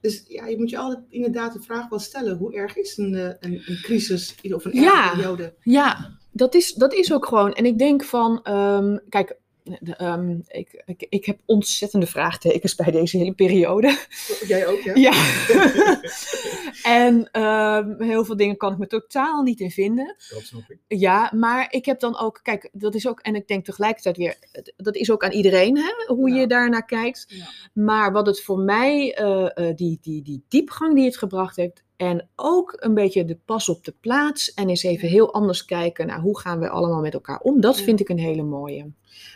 Dus 0.00 0.24
ja, 0.28 0.46
je 0.46 0.56
moet 0.58 0.70
je 0.70 0.78
altijd 0.78 1.04
inderdaad 1.08 1.52
de 1.52 1.62
vraag 1.62 1.88
wel 1.88 1.98
stellen. 1.98 2.36
Hoe 2.36 2.54
erg 2.54 2.76
is 2.76 2.96
een, 2.96 3.14
eh, 3.14 3.22
een, 3.40 3.62
een 3.66 3.78
crisis 3.82 4.34
of 4.52 4.64
een 4.64 4.72
Ja. 4.72 5.04
erge 5.04 5.16
periode? 5.16 5.54
Ja, 5.62 6.18
dat 6.32 6.54
is, 6.54 6.72
dat 6.74 6.92
is 6.94 7.12
ook 7.12 7.26
gewoon. 7.26 7.52
En 7.52 7.64
ik 7.66 7.78
denk 7.78 8.04
van, 8.04 8.42
ehm, 8.42 8.98
kijk, 9.08 9.38
de, 9.80 9.96
ehm, 9.96 10.38
ik, 10.48 10.82
ik, 10.86 11.06
ik 11.08 11.24
heb 11.24 11.38
ontzettende 11.44 12.06
vraagtekens 12.06 12.74
bij 12.84 12.90
deze 12.90 13.16
hele 13.18 13.32
periode. 13.32 13.98
Jij 14.46 14.66
ook, 14.66 14.80
hè? 14.82 14.92
Ja. 14.92 15.12
en 17.02 17.28
ehm, 17.32 18.02
heel 18.02 18.24
veel 18.24 18.36
dingen 18.36 18.56
kan 18.56 18.72
ik 18.72 18.78
me 18.78 18.86
totaal 18.86 19.42
niet 19.42 19.60
in 19.60 19.70
vinden. 19.70 20.16
Dat 20.30 20.42
snap 20.42 20.62
ik. 20.68 20.78
Ja, 20.86 21.32
maar 21.34 21.66
ik 21.70 21.84
heb 21.84 22.00
dan 22.00 22.18
ook, 22.18 22.40
kijk, 22.42 22.68
dat 22.72 22.94
is 22.94 23.08
ook, 23.08 23.20
en 23.20 23.34
ik 23.34 23.48
denk 23.48 23.64
tegelijkertijd 23.64 24.16
weer, 24.16 24.36
dat 24.76 24.96
is 24.96 25.10
ook 25.10 25.24
aan 25.24 25.32
iedereen, 25.32 25.76
hè, 25.76 26.14
hoe 26.14 26.30
Ja. 26.30 26.40
je 26.40 26.46
daarnaar 26.46 26.84
kijkt. 26.84 27.24
Ja. 27.28 27.46
Maar 27.72 28.12
wat 28.12 28.26
het 28.26 28.42
voor 28.42 28.58
mij, 28.58 29.14
eh, 29.14 29.68
eh, 29.68 29.76
die, 29.76 29.98
die, 30.00 30.22
die 30.22 30.44
diepgang 30.48 30.94
die 30.94 31.04
het 31.04 31.16
gebracht 31.18 31.56
heeft, 31.56 31.84
en 31.96 32.28
ook 32.36 32.76
een 32.76 32.94
beetje 32.94 33.24
de 33.24 33.38
pas 33.44 33.68
op 33.68 33.84
de 33.84 33.94
plaats, 34.00 34.54
en 34.54 34.68
eens 34.68 34.82
even 34.82 35.08
heel 35.08 35.32
anders 35.32 35.64
kijken 35.64 36.06
naar 36.06 36.20
hoe 36.20 36.38
gaan 36.38 36.58
we 36.58 36.68
allemaal 36.68 37.00
met 37.00 37.14
elkaar 37.14 37.40
om, 37.40 37.60
dat 37.60 37.80
vind 37.80 38.00
ik 38.00 38.08
een 38.08 38.18
hele 38.18 38.42
mooie. 38.42 38.92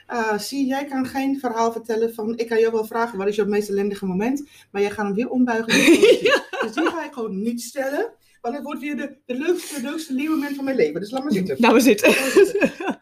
Ah, 0.06 0.38
zie, 0.38 0.66
jij 0.66 0.84
kan 0.84 1.06
geen 1.06 1.38
verhaal 1.38 1.72
vertellen 1.72 2.14
van... 2.14 2.38
Ik 2.38 2.48
kan 2.48 2.60
jou 2.60 2.72
wel 2.72 2.84
vragen, 2.84 3.18
wat 3.18 3.26
is 3.26 3.36
jouw 3.36 3.46
meest 3.46 3.68
ellendige 3.68 4.06
moment? 4.06 4.48
Maar 4.70 4.82
jij 4.82 4.90
gaat 4.90 5.06
hem 5.06 5.14
weer 5.14 5.28
ombuigen. 5.28 5.72
Dus 6.60 6.72
die 6.72 6.90
ga 6.90 7.04
ik 7.04 7.12
gewoon 7.12 7.42
niet 7.42 7.62
stellen. 7.62 8.12
Want 8.40 8.54
het 8.54 8.64
wordt 8.64 8.80
weer 8.80 8.96
de, 8.96 9.16
de 9.26 9.34
leukste, 9.34 9.82
leukste 9.82 10.14
nieuwe 10.14 10.34
moment 10.34 10.56
van 10.56 10.64
mijn 10.64 10.76
leven. 10.76 11.00
Dus 11.00 11.10
laat 11.10 11.22
maar 11.22 11.32
zitten. 11.32 11.56
Nou, 11.60 11.74
we 11.74 11.80
zitten. 11.80 12.08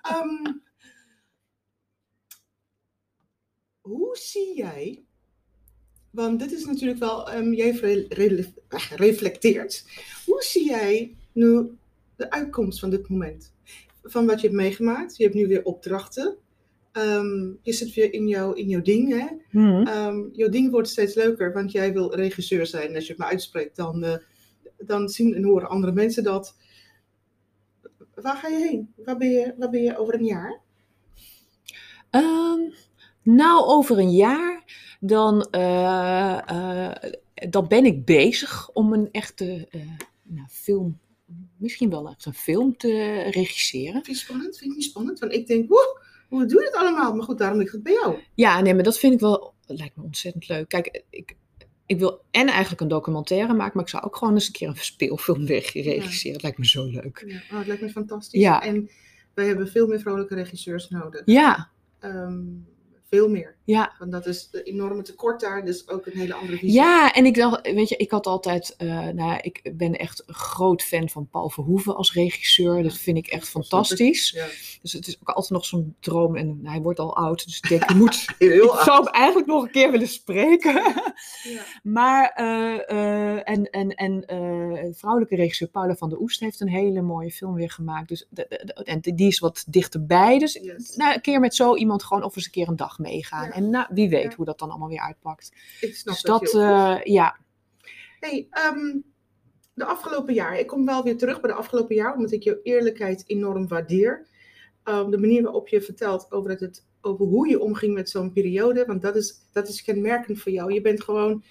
Ehm, 0.03 0.53
hoe 3.81 4.17
zie 4.17 4.57
jij... 4.57 5.08
Want 6.19 6.39
dit 6.39 6.53
is 6.53 6.65
natuurlijk 6.65 6.99
wel... 6.99 7.31
ehm, 7.31 7.53
jij 7.53 7.65
heeft 7.65 7.81
re- 7.81 8.07
re- 8.09 8.53
eh, 8.69 8.91
reflecteert. 8.97 9.85
Hoe 10.27 10.43
zie 10.43 10.65
jij 10.65 11.17
nu 11.33 11.71
de 12.17 12.31
uitkomst 12.31 12.79
van 12.81 12.91
dit 12.91 13.09
moment? 13.09 13.53
Van 14.03 14.27
wat 14.27 14.41
je 14.41 14.47
hebt 14.47 14.61
meegemaakt. 14.61 15.17
Je 15.17 15.23
hebt 15.23 15.35
nu 15.35 15.47
weer 15.47 15.65
opdrachten. 15.65 16.37
Ehm, 16.93 17.51
je 17.63 17.73
zit 17.73 17.95
weer 17.95 18.13
in, 18.13 18.29
jouw 18.29 18.53
in 18.53 18.69
jouw 18.69 18.83
ding, 18.83 19.09
hè? 19.09 19.27
Hm. 19.51 19.87
Ehm, 19.87 20.21
jouw 20.33 20.49
ding 20.49 20.71
wordt 20.71 20.89
steeds 20.89 21.15
leuker, 21.15 21.53
want 21.53 21.73
jij 21.73 21.93
wil 21.93 22.15
regisseur 22.15 22.67
zijn. 22.67 22.95
Als 22.95 23.05
je 23.05 23.11
het 23.11 23.21
maar 23.21 23.31
uitspreekt, 23.31 23.77
dan, 23.77 24.05
eh, 24.05 24.17
dan 24.77 25.09
zien 25.09 25.35
en 25.35 25.45
horen 25.45 25.69
andere 25.69 25.93
mensen 25.93 26.23
dat. 26.23 26.57
Waar 28.15 28.37
ga 28.37 28.49
je 28.49 28.67
heen? 28.69 28.93
Waar 28.97 29.17
ben 29.17 29.31
je, 29.31 29.55
waar 29.57 29.71
ben 29.71 29.83
je 29.83 29.99
over 29.99 30.15
een 30.15 30.25
jaar? 30.25 30.61
Nou, 33.23 33.65
over 33.65 33.99
een 33.99 34.11
jaar, 34.11 34.65
dan, 34.99 35.43
eh, 35.51 36.39
eh, 36.51 37.13
dan 37.51 37.69
ben 37.69 37.85
ik 37.85 38.05
bezig 38.05 38.71
om 38.73 38.93
een 38.93 39.09
echte 39.13 39.67
eh, 39.71 39.81
nou, 40.23 40.47
film, 40.51 40.99
misschien 41.57 41.91
wel 41.91 42.09
echt 42.09 42.25
een 42.25 42.35
film 42.35 42.77
te 42.77 43.23
regisseren. 43.31 44.05
Vind 44.05 44.07
je 44.07 44.15
spannend? 44.25 44.59
Vind 44.59 44.71
je 44.71 44.77
niet 44.77 44.87
spannend? 44.87 45.19
Want 45.19 45.33
ik 45.33 45.47
denk, 45.47 45.69
woe, 45.69 46.01
hoe 46.29 46.47
doe 46.47 46.61
je 46.61 46.67
het 46.67 46.77
allemaal? 46.77 47.15
Maar 47.15 47.25
goed, 47.25 47.39
daarom 47.39 47.59
ligt 47.59 47.73
het 47.73 47.83
bij 47.83 47.93
jou. 47.93 48.17
Ja, 48.35 48.61
nee, 48.61 48.75
maar 48.75 48.83
dat 48.85 48.99
vind 48.99 49.13
ik 49.15 49.21
wel, 49.21 49.55
dat 49.67 49.79
lijkt 49.79 49.97
me 49.97 50.03
ontzettend 50.03 50.49
leuk. 50.49 50.69
Kijk, 50.69 51.03
ik, 51.11 51.37
ik 51.87 51.99
wil 51.99 52.21
en 52.31 52.47
eigenlijk 52.47 52.81
een 52.81 52.89
documentaire 52.89 53.55
maken, 53.55 53.73
maar 53.75 53.85
ik 53.85 53.91
zou 53.91 54.05
ook 54.05 54.17
gewoon 54.17 54.35
eens 54.35 54.47
een 54.47 54.53
keer 54.53 54.69
een 54.69 54.77
speelfilm 54.77 55.47
reg- 55.47 55.73
regisseren. 55.73 56.33
Dat 56.33 56.43
lijkt 56.43 56.59
me 56.59 56.67
zo 56.67 56.85
leuk. 56.85 57.25
Ja, 57.27 57.37
oh, 57.53 57.59
het 57.59 57.67
lijkt 57.67 57.83
me 57.83 57.91
fantastisch. 57.91 58.41
Ja. 58.41 58.63
En 58.63 58.91
wij 59.35 59.47
hebben 59.47 59.69
veel 59.69 59.87
meer 59.87 60.01
vrolijke 60.01 60.35
regisseurs 60.35 60.89
nodig. 60.89 61.23
Ja, 61.25 61.71
Ehm, 61.99 62.43
veel 63.11 63.29
meer. 63.29 63.57
ja. 63.65 63.95
Want 63.99 64.13
dat 64.13 64.27
is 64.27 64.51
de 64.51 64.63
enorme 64.63 65.03
tekort 65.03 65.41
daar, 65.41 65.65
dus 65.65 65.89
ook 65.89 66.07
een 66.07 66.19
hele 66.19 66.35
andere 66.35 66.59
visie. 66.59 66.73
Ja, 66.73 67.13
en 67.13 67.27
ik 67.27 67.35
dacht, 67.35 67.73
weet 67.73 67.89
je, 67.89 67.97
ik 67.97 68.11
had 68.11 68.27
altijd, 68.27 68.75
eh, 68.77 69.07
nou, 69.07 69.39
ik 69.41 69.71
ben 69.77 69.97
echt 69.97 70.23
een 70.27 70.35
groot 70.35 70.83
fan 70.83 71.09
van 71.09 71.29
Paul 71.29 71.51
Verhoeven 71.51 71.97
als 71.97 72.13
regisseur. 72.13 72.83
Dat 72.83 72.97
vind 72.97 73.17
ik 73.17 73.27
echt 73.27 73.49
fantastisch. 73.49 74.31
Ja. 74.31 74.47
Dus 74.83 74.93
het 74.93 75.07
is 75.07 75.19
ook 75.21 75.29
altijd 75.29 75.51
nog 75.51 75.65
zo'n 75.65 75.97
droom. 76.01 76.37
En 76.37 76.61
hij 76.63 76.81
wordt 76.81 76.99
al 76.99 77.17
oud, 77.17 77.45
dus 77.45 77.57
ik 77.57 77.69
denk, 77.69 77.83
ik 77.83 77.97
moet. 78.03 78.27
Heel 78.39 78.75
ik 78.75 78.81
zou 78.81 79.05
hem 79.05 79.13
eigenlijk 79.13 79.47
nog 79.47 79.63
een 79.63 79.71
keer 79.71 79.91
willen 79.91 80.09
spreken. 80.09 80.73
Ja. 80.73 81.65
maar, 81.83 82.29
eh, 82.35 82.91
eh, 82.91 83.41
en, 83.45 83.71
en, 83.71 83.95
en 83.95 84.25
vrouwelijke 84.97 85.37
regisseur 85.37 85.69
Paula 85.69 85.95
van 85.95 86.09
der 86.09 86.21
Oest 86.21 86.41
heeft 86.41 86.61
een 86.61 86.69
hele 86.69 87.03
mooie 87.03 87.31
film 87.31 87.55
weer 87.55 87.71
gemaakt. 87.71 88.09
Dus 88.09 88.29
en 88.85 89.01
die 89.01 89.29
is 89.29 89.39
wat 89.39 89.65
dichterbij. 89.69 90.39
Dus 90.39 90.59
Yes. 90.63 90.97
nou, 90.97 91.15
een 91.15 91.21
keer 91.21 91.41
met 91.41 91.55
zo 91.55 91.77
iemand 91.77 92.03
gewoon 92.03 92.23
of 92.23 92.37
eens 92.37 92.45
een 92.45 92.51
keer 92.51 92.69
een 92.69 92.77
dag 92.77 92.98
meegaan. 92.99 93.45
Ja. 93.45 93.53
En 93.53 93.71
nou, 93.71 93.87
wie 93.91 94.09
weet 94.09 94.23
Ja. 94.23 94.37
hoe 94.37 94.45
dat 94.45 94.59
dan 94.59 94.71
allemaal 94.71 94.89
weer 94.89 95.01
uitpakt. 95.07 95.53
Ik 95.81 95.97
snap 95.97 96.15
dus 96.15 96.23
dat 96.23 96.55
eh, 96.55 96.99
ja. 97.03 97.37
Hey, 98.21 98.47
ehm, 98.51 98.97
de 99.75 99.85
afgelopen 99.85 100.35
jaar, 100.35 100.59
ik 100.59 100.67
kom 100.67 100.85
wel 100.85 101.03
weer 101.03 101.17
terug 101.17 101.41
bij 101.41 101.51
de 101.51 101.57
afgelopen 101.57 101.95
jaar, 101.95 102.15
omdat 102.15 102.33
ik 102.33 102.43
jouw 102.43 102.59
eerlijkheid 102.63 103.25
enorm 103.27 103.69
waardeer. 103.69 104.27
Ehm, 104.83 105.11
de 105.11 105.19
manier 105.19 105.43
waarop 105.43 105.69
je 105.69 105.81
vertelt 105.81 106.33
over, 106.33 106.51
het, 106.51 106.61
het, 106.61 106.87
over 107.01 107.27
hoe 107.27 107.49
je 107.49 107.61
omging 107.61 107.95
met 107.95 108.11
zo'n 108.11 108.33
periode, 108.33 108.85
want 108.87 109.03
dat 109.03 109.17
is, 109.17 109.35
dat 109.53 109.69
is 109.69 109.83
kenmerkend 109.83 110.39
voor 110.41 110.53
jou. 110.53 110.73
Je 110.73 110.81
bent 110.81 111.03
gewoon, 111.03 111.45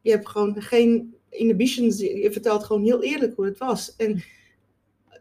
je 0.00 0.10
hebt 0.10 0.28
gewoon 0.28 0.62
geen 0.62 1.14
inhibitions, 1.30 1.98
je 1.98 2.16
je 2.16 2.32
vertelt 2.32 2.64
gewoon 2.64 2.82
heel 2.82 3.02
eerlijk 3.02 3.36
hoe 3.36 3.44
het 3.44 3.58
was. 3.58 3.96
En 3.96 4.22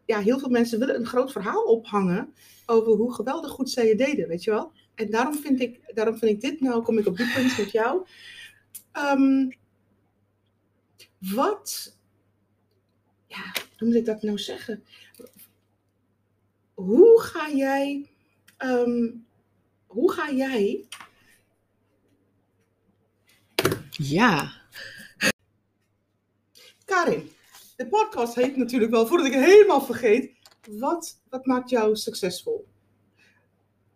ja, 0.05 0.19
heel 0.19 0.39
veel 0.39 0.49
mensen 0.49 0.79
willen 0.79 0.95
een 0.95 1.05
groot 1.05 1.31
verhaal 1.31 1.63
ophangen 1.63 2.33
over 2.65 2.91
hoe 2.91 3.13
geweldig 3.13 3.51
goed 3.51 3.69
zij 3.69 3.87
je 3.87 3.95
deden, 3.95 4.27
weet 4.27 4.43
je 4.43 4.51
wel. 4.51 4.71
En 4.97 5.11
daarom 5.11 5.35
vind 5.35 5.59
ik, 5.61 5.93
daarom 5.93 6.17
vind 6.17 6.31
ik 6.31 6.41
dit, 6.41 6.61
nou 6.61 6.83
kom 6.83 6.97
ik 6.97 7.05
op 7.05 7.17
dit 7.17 7.33
punt 7.33 7.57
met 7.57 7.71
jou. 7.71 8.05
Ehm, 8.91 9.49
wat, 11.19 11.97
ja, 13.27 13.53
hoe 13.77 13.87
moet 13.87 13.97
ik 13.97 14.05
dat 14.05 14.21
nou 14.21 14.37
zeggen? 14.37 14.83
Hoe 16.73 17.21
ga 17.21 17.49
jij, 17.49 18.09
ehm, 18.57 19.09
hoe 19.87 20.11
ga 20.11 20.31
jij, 20.31 20.87
Ja. 23.97 24.51
Karin, 26.85 27.31
de 27.75 27.87
podcast 27.87 28.35
heet 28.35 28.57
natuurlijk 28.57 28.91
wel, 28.91 29.07
voordat 29.07 29.27
ik 29.27 29.33
het 29.33 29.43
helemaal 29.43 29.81
vergeet, 29.81 30.31
wat, 30.69 31.21
wat 31.29 31.45
maakt 31.45 31.69
jou 31.69 31.95
succesvol? 31.95 32.67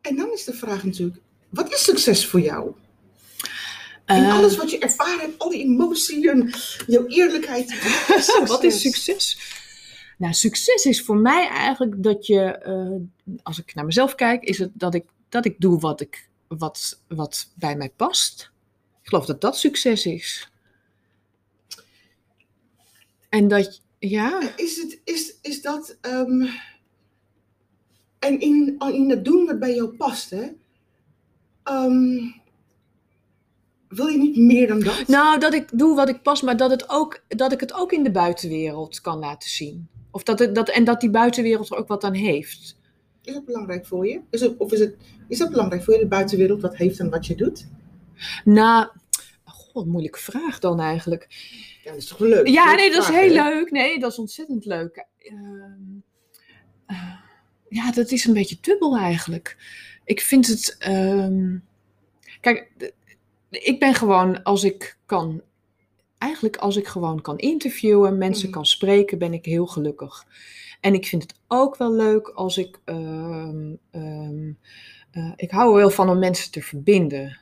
En 0.01 0.15
dan 0.15 0.31
is 0.31 0.43
de 0.43 0.53
vraag 0.53 0.83
natuurlijk, 0.83 1.19
wat 1.49 1.73
is 1.73 1.83
succes 1.83 2.27
voor 2.27 2.39
jou? 2.39 2.71
En 4.05 4.23
Eh, 4.23 4.33
alles 4.37 4.55
wat 4.57 4.71
je 4.71 4.79
ervaren 4.79 5.19
hebt, 5.19 5.39
al 5.39 5.49
die 5.49 5.61
emotie 5.63 6.29
en 6.31 6.53
jouw 6.87 7.07
eerlijkheid. 7.07 7.67
Wat 8.07 8.17
is 8.17 8.25
succes? 8.25 8.49
Wat 8.49 8.63
is 8.63 8.81
succes? 8.81 9.39
Nou, 10.17 10.33
succes 10.33 10.85
is 10.85 11.01
voor 11.01 11.17
mij 11.17 11.47
eigenlijk 11.47 12.03
dat 12.03 12.25
je, 12.25 12.41
eh, 12.41 13.35
als 13.43 13.59
ik 13.59 13.73
naar 13.75 13.85
mezelf 13.85 14.15
kijk, 14.15 14.43
is 14.43 14.57
het 14.57 14.69
dat 14.73 14.93
ik, 14.93 15.05
dat 15.29 15.45
ik 15.45 15.55
doe 15.59 15.79
wat, 15.79 16.01
ik, 16.01 16.27
wat, 16.47 16.99
wat 17.07 17.51
bij 17.55 17.75
mij 17.75 17.89
past. 17.89 18.51
Ik 19.01 19.07
geloof 19.09 19.25
dat 19.25 19.41
dat 19.41 19.57
succes 19.57 20.05
is. 20.05 20.49
En 23.29 23.47
dat, 23.47 23.81
ja, 23.99 24.53
Is, 24.55 24.75
het, 24.77 24.99
is, 25.03 25.33
is 25.41 25.61
dat. 25.61 25.97
ehm, 26.01 26.47
en 28.21 28.39
in, 28.39 28.75
in 28.91 29.09
het 29.09 29.25
doen 29.25 29.45
wat 29.45 29.59
bij 29.59 29.75
jou 29.75 29.95
past, 29.95 30.29
hè? 30.29 30.47
Ehm, 31.63 32.17
wil 33.87 34.07
je 34.07 34.17
niet 34.17 34.37
meer 34.37 34.67
dan 34.67 34.79
dat? 34.79 35.07
nou, 35.07 35.39
dat 35.39 35.53
ik 35.53 35.69
doe 35.73 35.95
wat 35.95 36.09
ik 36.09 36.21
pas, 36.21 36.41
maar 36.41 36.57
dat, 36.57 36.71
het 36.71 36.89
ook, 36.89 37.23
dat 37.27 37.51
ik 37.51 37.59
het 37.59 37.73
ook 37.73 37.91
in 37.91 38.03
de 38.03 38.11
buitenwereld 38.11 39.01
kan 39.01 39.19
laten 39.19 39.49
zien. 39.49 39.87
Of 40.11 40.23
dat 40.23 40.39
het, 40.39 40.55
dat, 40.55 40.69
en 40.69 40.83
dat 40.83 41.01
die 41.01 41.09
buitenwereld 41.09 41.71
er 41.71 41.77
ook 41.77 41.87
wat 41.87 42.03
aan 42.03 42.13
heeft. 42.13 42.79
Is 43.23 43.33
dat 43.33 43.45
belangrijk 43.45 43.85
voor 43.85 44.07
je? 44.07 44.21
Is 44.29 44.41
het, 44.41 44.57
of 44.57 44.71
is, 44.71 44.79
het, 44.79 44.95
is 45.27 45.37
dat 45.37 45.49
belangrijk 45.49 45.83
voor 45.83 45.93
je, 45.93 45.99
de 45.99 46.07
buitenwereld, 46.07 46.61
wat 46.61 46.75
heeft 46.75 46.99
en 46.99 47.09
wat 47.09 47.25
je 47.25 47.35
doet? 47.35 47.67
Nou, 48.43 48.87
goh, 49.43 49.85
moeilijke 49.85 50.19
vraag 50.19 50.59
dan 50.59 50.79
eigenlijk. 50.79 51.27
Ja, 51.83 51.91
dat 51.91 51.99
is 51.99 52.07
toch 52.07 52.19
leuk? 52.19 52.47
Ja, 52.47 52.75
nee, 52.75 52.91
dat 52.91 53.03
is 53.03 53.09
heel 53.09 53.35
hè? 53.35 53.49
leuk. 53.49 53.71
Nee, 53.71 53.99
dat 53.99 54.11
is 54.11 54.19
ontzettend 54.19 54.65
leuk. 54.65 55.05
Eh, 55.17 56.95
ja, 57.71 57.91
dat 57.91 58.11
is 58.11 58.25
een 58.25 58.33
beetje 58.33 58.57
dubbel 58.61 58.97
eigenlijk. 58.97 59.57
Ik 60.05 60.21
vind 60.21 60.47
het. 60.47 60.75
ehm, 60.79 61.57
kijk, 62.41 62.91
ik 63.49 63.79
ben 63.79 63.93
gewoon 63.93 64.43
als 64.43 64.63
ik 64.63 64.97
kan. 65.05 65.41
Eigenlijk 66.17 66.57
als 66.57 66.75
ik 66.75 66.87
gewoon 66.87 67.21
kan 67.21 67.37
interviewen, 67.37 68.17
mensen 68.17 68.43
Mhm. 68.45 68.53
kan 68.53 68.65
spreken, 68.65 69.17
ben 69.17 69.33
ik 69.33 69.45
heel 69.45 69.65
gelukkig. 69.65 70.25
En 70.81 70.93
ik 70.93 71.05
vind 71.05 71.21
het 71.21 71.35
ook 71.47 71.77
wel 71.77 71.93
leuk 71.93 72.27
als 72.27 72.57
ik. 72.57 72.79
ehm, 72.85 73.73
ehm, 73.91 74.51
eh, 75.11 75.31
ik 75.35 75.51
hou 75.51 75.69
er 75.71 75.75
wel 75.77 75.89
van 75.89 76.09
om 76.09 76.19
mensen 76.19 76.51
te 76.51 76.61
verbinden. 76.61 77.39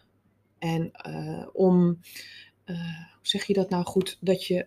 En 0.60 0.92
eh, 0.92 1.48
om. 1.54 2.00
eh, 2.66 2.76
hoe 3.16 3.28
zeg 3.28 3.44
je 3.44 3.54
dat 3.54 3.70
nou 3.70 3.84
goed? 3.86 4.18
Dat 4.22 4.46
je. 4.46 4.64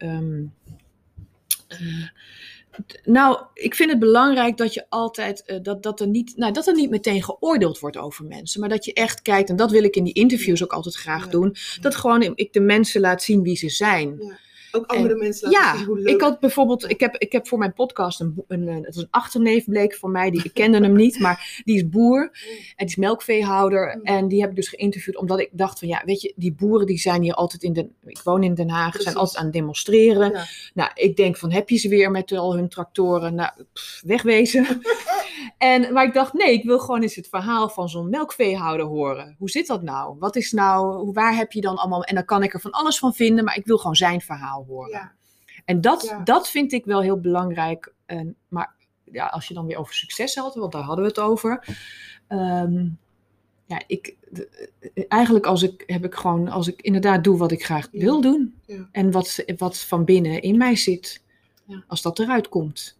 Nou, 3.05 3.39
ik 3.55 3.75
vind 3.75 3.91
het 3.91 3.99
belangrijk 3.99 4.57
dat 4.57 4.75
je 4.75 4.87
altijd 4.89 5.45
eh, 5.45 5.59
dat, 5.63 5.83
dat, 5.83 6.01
er 6.01 6.07
niet, 6.07 6.37
nou, 6.37 6.53
dat 6.53 6.67
er 6.67 6.75
niet 6.75 6.91
meteen 6.91 7.23
geoordeeld 7.23 7.79
wordt 7.79 7.97
over 7.97 8.25
mensen. 8.25 8.61
Maar 8.61 8.69
dat 8.69 8.85
je 8.85 8.93
echt 8.93 9.23
kijkt, 9.23 9.51
en 9.51 9.57
dat 9.57 9.71
wil 9.71 9.85
ik 9.85 9.97
in 9.97 10.05
die 10.05 10.15
interviews 10.15 10.63
ook 10.63 10.73
altijd 10.73 10.95
graag 10.95 11.25
Ja. 11.25 11.31
doen. 11.31 11.57
Dat 11.81 11.95
gewoon 11.95 12.33
ik 12.35 12.53
de 12.53 12.61
mensen 12.61 13.01
laat 13.01 13.23
zien 13.23 13.43
wie 13.43 13.57
ze 13.57 13.69
zijn. 13.69 14.17
Ja. 14.21 14.39
Ook 14.73 14.87
andere 14.87 15.15
mensen 15.17 15.51
laten 15.51 15.69
Ja, 15.71 15.77
zien 15.77 15.87
hoe 15.87 15.99
leuk. 15.99 16.15
ik 16.15 16.21
had 16.21 16.41
bijvoorbeeld, 16.41 16.91
ik 16.91 17.01
heb, 17.01 17.17
ik 17.17 17.33
heb 17.33 17.49
voor 17.49 17.59
mijn 17.59 17.73
podcast 17.73 18.21
een, 18.21 18.45
een, 18.49 18.69
eh, 18.69 18.75
het 18.75 18.95
is 18.95 18.97
een 18.97 19.09
achterneef 19.11 19.65
bleek 19.65 19.95
voor 19.95 20.11
mij, 20.11 20.31
die 20.31 20.45
ik 20.45 20.55
kende 20.55 20.81
hem 20.81 20.97
niet, 20.97 21.19
maar 21.21 21.63
die 21.65 21.77
is 21.77 21.89
boer 21.89 22.21
en 22.23 22.31
die 22.77 22.87
is 22.87 22.97
melkveehouder 22.97 23.97
Mm. 23.97 24.03
en 24.05 24.29
die 24.29 24.41
heb 24.41 24.51
ik 24.51 24.57
dus 24.57 24.69
geïnterviewd 24.69 25.17
omdat 25.17 25.41
ik 25.41 25.49
dacht 25.53 25.79
van 25.79 25.89
ja, 25.89 26.03
weet 26.05 26.21
je, 26.21 26.33
die 26.37 26.53
boeren 26.55 26.87
die 26.87 26.99
zijn 26.99 27.23
hier 27.23 27.35
altijd 27.35 27.63
in 27.63 27.73
Den, 27.73 27.95
ik 28.05 28.21
woon 28.25 28.43
in 28.43 28.55
Den 28.55 28.71
Haag, 28.71 28.89
Precies. 28.89 29.03
zijn 29.05 29.17
altijd 29.17 29.37
aan 29.39 29.45
het 29.45 29.53
demonstreren. 29.55 30.31
Ja. 30.33 30.45
Nou, 30.75 30.91
ik 30.95 31.17
denk 31.17 31.37
van 31.37 31.51
heb 31.53 31.69
je 31.69 31.77
ze 31.77 31.89
weer 31.89 32.11
met 32.11 32.33
al 32.33 32.55
hun 32.55 32.69
tractoren, 32.69 33.35
nou, 33.35 33.51
pff, 33.73 34.01
wegwezen. 34.05 34.67
en, 35.59 35.93
maar 35.93 36.05
ik 36.07 36.15
dacht 36.15 36.33
nee, 36.33 36.53
ik 36.53 36.65
wil 36.65 36.79
gewoon 36.79 37.03
eens 37.03 37.15
het 37.17 37.29
verhaal 37.29 37.69
van 37.69 37.89
zo'n 37.89 38.11
melkveehouder 38.11 38.87
horen. 38.87 39.35
Hoe 39.39 39.51
zit 39.51 39.67
dat 39.67 39.83
nou? 39.83 40.17
Wat 40.19 40.37
is 40.37 40.53
nou, 40.53 41.11
waar 41.13 41.37
heb 41.37 41.53
je 41.53 41.61
dan 41.61 41.77
allemaal, 41.77 42.05
en 42.05 42.15
dan 42.15 42.25
kan 42.25 42.43
ik 42.43 42.55
er 42.55 42.61
van 42.61 42.71
alles 42.71 42.99
van 42.99 43.15
vinden, 43.15 43.45
maar 43.45 43.57
ik 43.57 43.67
wil 43.67 43.77
gewoon 43.79 43.97
zijn 43.97 44.21
verhaal 44.21 44.62
horen. 44.64 44.90
Ja. 44.90 45.12
En 45.64 45.81
dat, 45.81 46.03
Ja. 46.03 46.20
dat 46.25 46.48
vind 46.51 46.72
ik 46.72 46.85
wel 46.85 47.01
heel 47.03 47.20
belangrijk. 47.20 47.92
En, 48.07 48.37
maar 48.48 48.75
ja, 49.05 49.27
als 49.27 49.48
je 49.48 49.55
dan 49.55 49.66
weer 49.66 49.77
over 49.77 49.94
succes 49.94 50.35
had, 50.35 50.55
want 50.55 50.72
daar 50.72 50.83
hadden 50.83 51.05
we 51.05 51.11
het 51.11 51.20
over. 51.20 51.64
Ehm, 52.29 52.88
ja, 53.64 53.83
ik, 53.87 54.16
eh, 54.94 55.05
eigenlijk 55.09 55.46
als 55.46 55.62
ik, 55.62 55.83
heb 55.87 56.05
ik 56.05 56.14
gewoon, 56.14 56.48
als 56.48 56.68
ik 56.68 56.83
inderdaad 56.83 57.25
doe 57.25 57.38
wat 57.38 57.53
ik 57.53 57.64
graag 57.64 57.88
Ja. 57.92 57.98
wil 58.01 58.20
doen. 58.20 58.55
Ja. 58.66 58.88
En 58.92 59.11
wat, 59.11 59.44
wat 59.57 59.79
van 59.79 60.05
binnen 60.05 60.42
in 60.42 60.57
mij 60.57 60.77
zit. 60.77 61.22
Ja. 61.66 61.85
Als 61.87 62.03
dat 62.03 62.18
eruit 62.18 62.48
komt. 62.48 62.98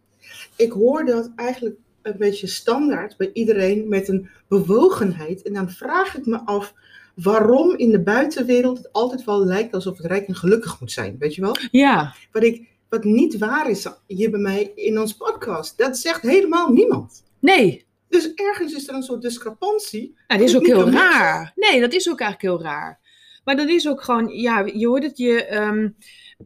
Ik 0.57 0.73
hoor 0.73 1.05
dat 1.05 1.31
eigenlijk 1.37 1.77
een 2.03 2.17
beetje 2.19 2.47
standaard 2.47 3.17
bij 3.17 3.31
iedereen 3.33 3.89
met 3.89 4.09
een 4.09 4.29
bewogenheid. 4.49 5.43
En 5.43 5.53
dan 5.53 5.71
vraag 5.71 6.17
ik 6.17 6.27
me 6.27 6.41
af 6.45 6.75
waarom 7.15 7.77
in 7.77 7.91
de 7.91 8.01
buitenwereld 8.03 8.79
het 8.79 8.93
altijd 8.93 9.25
wel 9.25 9.45
lijkt 9.45 9.75
alsof 9.75 9.97
het 9.97 10.07
rijk 10.07 10.27
en 10.29 10.35
gelukkig 10.35 10.81
moet 10.81 10.93
zijn. 10.93 11.17
Weet 11.19 11.35
je 11.35 11.41
wel? 11.41 11.57
Ja, 11.71 12.15
Wat, 12.33 12.43
ik, 12.43 12.69
wat 12.89 13.05
niet 13.05 13.39
waar 13.39 13.71
is 13.71 13.87
hier 14.07 14.31
bij 14.31 14.41
mij 14.41 14.73
in 14.75 15.01
ons 15.01 15.13
podcast. 15.17 15.79
Dat 15.79 15.99
zegt 15.99 16.23
helemaal 16.23 16.73
niemand. 16.73 17.23
nee. 17.39 17.87
Dus 18.09 18.35
ergens 18.35 18.73
is 18.73 18.89
er 18.89 18.95
een 18.95 19.03
soort 19.03 19.23
discrepantie. 19.23 20.15
Nou, 20.27 20.41
dat 20.41 20.49
is 20.49 20.57
ook 20.57 20.67
heel 20.67 20.91
raar. 20.91 21.53
Nee, 21.55 21.81
dat 21.81 21.93
is 21.93 22.11
ook 22.11 22.21
eigenlijk 22.21 22.55
heel 22.55 22.71
raar. 22.71 23.01
Maar 23.45 23.57
dat 23.57 23.69
is 23.69 23.89
ook 23.89 24.03
gewoon, 24.03 24.29
ja, 24.29 24.65
je 24.75 24.87
hoort 24.87 25.03
het 25.03 25.19
je. 25.19 25.45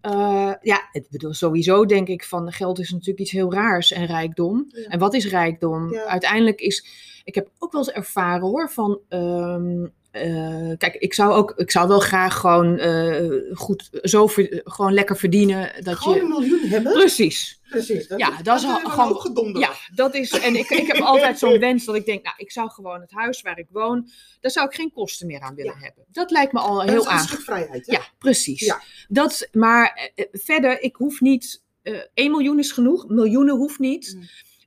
eh, 0.01 0.53
ja, 0.61 0.89
ik 0.93 1.07
bedoel, 1.11 1.33
sowieso 1.35 1.85
denk 1.87 2.09
ik 2.09 2.25
van 2.25 2.53
geld 2.53 2.79
is 2.79 2.91
natuurlijk 2.91 3.19
iets 3.19 3.31
heel 3.31 3.53
raars 3.53 3.93
en 3.93 4.07
rijkdom. 4.07 4.65
Ja. 4.69 4.83
En 4.89 4.99
wat 4.99 5.15
is 5.15 5.29
rijkdom? 5.29 5.93
Ja. 5.93 6.05
Uiteindelijk 6.05 6.61
is, 6.61 6.87
ik 7.25 7.35
heb 7.35 7.51
ook 7.59 7.73
wel 7.73 7.81
eens 7.81 7.93
ervaren 7.93 8.47
hoor, 8.47 8.71
van, 8.71 9.01
ehm, 9.09 9.87
eh, 10.17 10.77
kijk, 10.79 10.95
ik 10.95 11.15
zou 11.15 11.33
ook, 11.33 11.53
ik 11.57 11.71
zou 11.71 11.89
wel 11.89 11.99
graag 12.01 12.35
gewoon 12.41 12.79
eh, 12.79 13.27
goed, 13.53 13.89
zo 14.03 14.27
ver- 14.27 14.61
gewoon 14.65 14.93
lekker 14.93 15.17
verdienen. 15.17 15.85
Dat 15.85 15.97
Gewoon 15.97 16.19
een 16.19 16.23
je, 16.23 16.29
miljoen 16.29 16.69
hebben. 16.69 16.93
precies. 16.93 17.61
Precies. 17.69 18.07
Ja, 18.17 18.43
dat 18.43 18.57
is 18.61 18.65
gewoon- 18.85 19.21
gedonder. 19.21 19.63
Ja, 19.63 19.71
dat 19.95 20.15
is. 20.15 20.31
En 20.31 20.57
ik, 20.57 20.71
ik 20.71 20.87
heb 20.87 20.97
altijd 20.97 21.39
zo'n 21.39 21.59
wens 21.69 21.85
dat 21.85 21.95
ik 21.95 22.07
denk, 22.07 22.25
nou, 22.25 22.35
ik 22.39 22.53
zou 22.53 22.71
gewoon 22.71 23.01
het 23.01 23.11
huis 23.13 23.43
waar 23.43 23.59
ik 23.59 23.67
woon, 23.71 24.09
daar 24.41 24.51
zou 24.51 24.67
ik 24.67 24.75
geen 24.75 24.93
kosten 24.93 25.27
meer 25.27 25.41
aan 25.41 25.55
willen 25.55 25.75
Ja. 25.79 25.85
hebben. 25.85 26.05
Dat 26.11 26.31
lijkt 26.31 26.53
me 26.53 26.59
al 26.61 26.75
Dat 26.75 26.89
heel 26.89 27.01
een 27.03 27.09
aan. 27.09 27.27
vrijheid. 27.27 27.87
Hè? 27.87 27.93
Ja, 27.93 28.01
precies. 28.19 28.61
Ja. 28.61 28.83
Dat, 29.09 29.49
maar 29.53 30.11
eh, 30.15 30.25
verder, 30.33 30.83
ik 30.83 30.97
hoef 30.97 31.21
niet. 31.21 31.63
eh 31.83 31.99
1 32.15 32.31
miljoen 32.31 32.59
is 32.59 32.73
genoeg, 32.73 33.09
miljoenen 33.09 33.57
hoeft 33.57 33.79
niet. 33.79 34.15
Mm. 34.17 34.25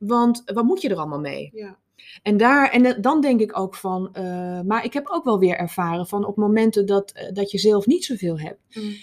Want 0.10 0.42
wat 0.46 0.64
moet 0.64 0.82
je 0.82 0.90
er 0.90 0.98
allemaal 0.98 1.20
mee? 1.20 1.50
Ja. 1.54 1.78
En, 2.22 2.38
daar, 2.38 2.70
en 2.72 3.02
dan 3.02 3.22
denk 3.22 3.40
ik 3.42 3.58
ook 3.60 3.76
van. 3.76 4.10
eh, 4.14 4.62
maar 4.62 4.84
ik 4.86 4.94
heb 4.94 5.08
ook 5.10 5.24
wel 5.24 5.40
weer 5.40 5.56
ervaren 5.56 6.08
van 6.08 6.26
op 6.26 6.36
momenten 6.36 6.86
dat, 6.86 7.12
eh, 7.12 7.34
dat 7.34 7.52
je 7.52 7.58
zelf 7.58 7.86
niet 7.86 8.06
zoveel 8.06 8.40
hebt. 8.40 8.60
Mm. 8.76 8.94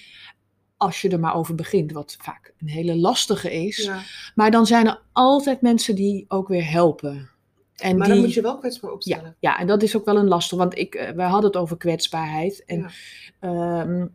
Als 0.76 1.02
je 1.02 1.08
er 1.08 1.20
maar 1.20 1.34
over 1.34 1.54
begint, 1.54 1.92
wat 1.92 2.16
vaak 2.20 2.54
een 2.58 2.68
hele 2.68 2.96
lastige 2.96 3.52
is. 3.66 3.76
Ja. 3.76 4.00
Maar 4.34 4.50
dan 4.50 4.66
zijn 4.66 4.86
er 4.86 5.00
altijd 5.12 5.60
mensen 5.60 5.94
die 5.94 6.24
ook 6.28 6.48
weer 6.48 6.70
helpen. 6.70 7.30
En 7.76 7.96
Maar 7.96 8.06
die, 8.06 8.14
dan 8.14 8.24
moet 8.24 8.34
je 8.34 8.40
wel 8.42 8.58
kwetsbaar 8.58 8.90
opstellen. 8.90 9.36
ja, 9.40 9.50
ja, 9.52 9.58
en 9.58 9.66
dat 9.66 9.82
is 9.82 9.96
ook 9.96 10.04
wel 10.04 10.16
een 10.16 10.28
lastig, 10.28 10.58
want 10.58 10.78
ik, 10.78 10.94
eh, 10.94 11.10
we 11.10 11.22
hadden 11.22 11.50
het 11.50 11.56
over 11.56 11.76
kwetsbaarheid. 11.76 12.64
En 12.64 12.78
Ja. 12.78 13.80
ehm, 13.80 14.06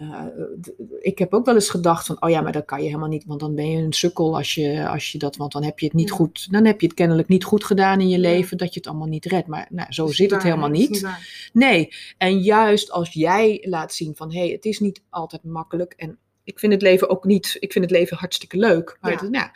eh, 0.00 0.24
d- 0.60 0.72
ik 1.00 1.18
heb 1.18 1.34
ook 1.34 1.44
wel 1.44 1.54
eens 1.54 1.70
gedacht 1.70 2.06
van, 2.06 2.22
oh 2.22 2.30
ja, 2.30 2.40
maar 2.40 2.52
dat 2.52 2.64
kan 2.64 2.78
je 2.78 2.86
helemaal 2.86 3.08
niet, 3.08 3.24
want 3.26 3.40
dan 3.40 3.54
ben 3.54 3.70
je 3.70 3.82
een 3.82 3.92
sukkel 3.92 4.36
als 4.36 4.54
je, 4.54 4.88
als 4.88 5.12
je 5.12 5.18
dat, 5.18 5.36
want 5.36 5.52
dan 5.52 5.62
heb 5.64 5.78
je 5.78 5.86
het 5.86 5.94
niet 5.94 6.08
Ja. 6.08 6.14
goed, 6.14 6.52
dan 6.52 6.64
heb 6.64 6.80
je 6.80 6.86
het 6.86 6.96
kennelijk 6.96 7.28
niet 7.28 7.44
goed 7.44 7.64
gedaan 7.64 8.00
in 8.00 8.08
je 8.08 8.18
leven, 8.18 8.56
dat 8.56 8.74
je 8.74 8.80
het 8.80 8.88
allemaal 8.88 9.06
niet 9.06 9.24
redt. 9.24 9.46
Maar 9.46 9.66
nou, 9.70 9.92
zo 9.92 10.06
zit 10.06 10.30
het 10.30 10.42
helemaal 10.42 10.68
niet. 10.68 11.08
Nee, 11.52 11.88
en 12.18 12.38
juist 12.40 12.90
als 12.90 13.12
jij 13.12 13.58
laat 13.68 13.94
zien 13.94 14.16
van, 14.16 14.32
hé, 14.32 14.38
hey, 14.40 14.48
het 14.48 14.64
is 14.64 14.78
niet 14.78 15.02
altijd 15.10 15.44
makkelijk 15.44 15.92
en 15.96 16.18
ik 16.44 16.58
vind 16.58 16.72
het 16.72 16.82
leven 16.82 17.08
ook 17.10 17.24
niet, 17.24 17.56
ik 17.58 17.72
vind 17.72 17.84
het 17.84 17.94
leven 17.94 18.16
hartstikke 18.16 18.56
leuk. 18.56 18.98
Maar, 19.00 19.12
Ja. 19.12 19.18
het- 19.20 19.30
nou, 19.30 19.48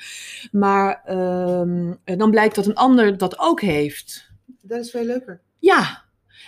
maar 0.53 1.03
ehm, 1.05 1.93
eh, 2.05 2.19
dan 2.19 2.31
blijkt 2.31 2.55
dat 2.55 2.67
een 2.67 2.75
ander 2.75 3.19
dat 3.19 3.39
ook 3.39 3.61
heeft. 3.61 4.31
Dat 4.63 4.81
is 4.85 4.91
veel 4.91 5.05
leuker. 5.05 5.41
Ja. 5.59 6.04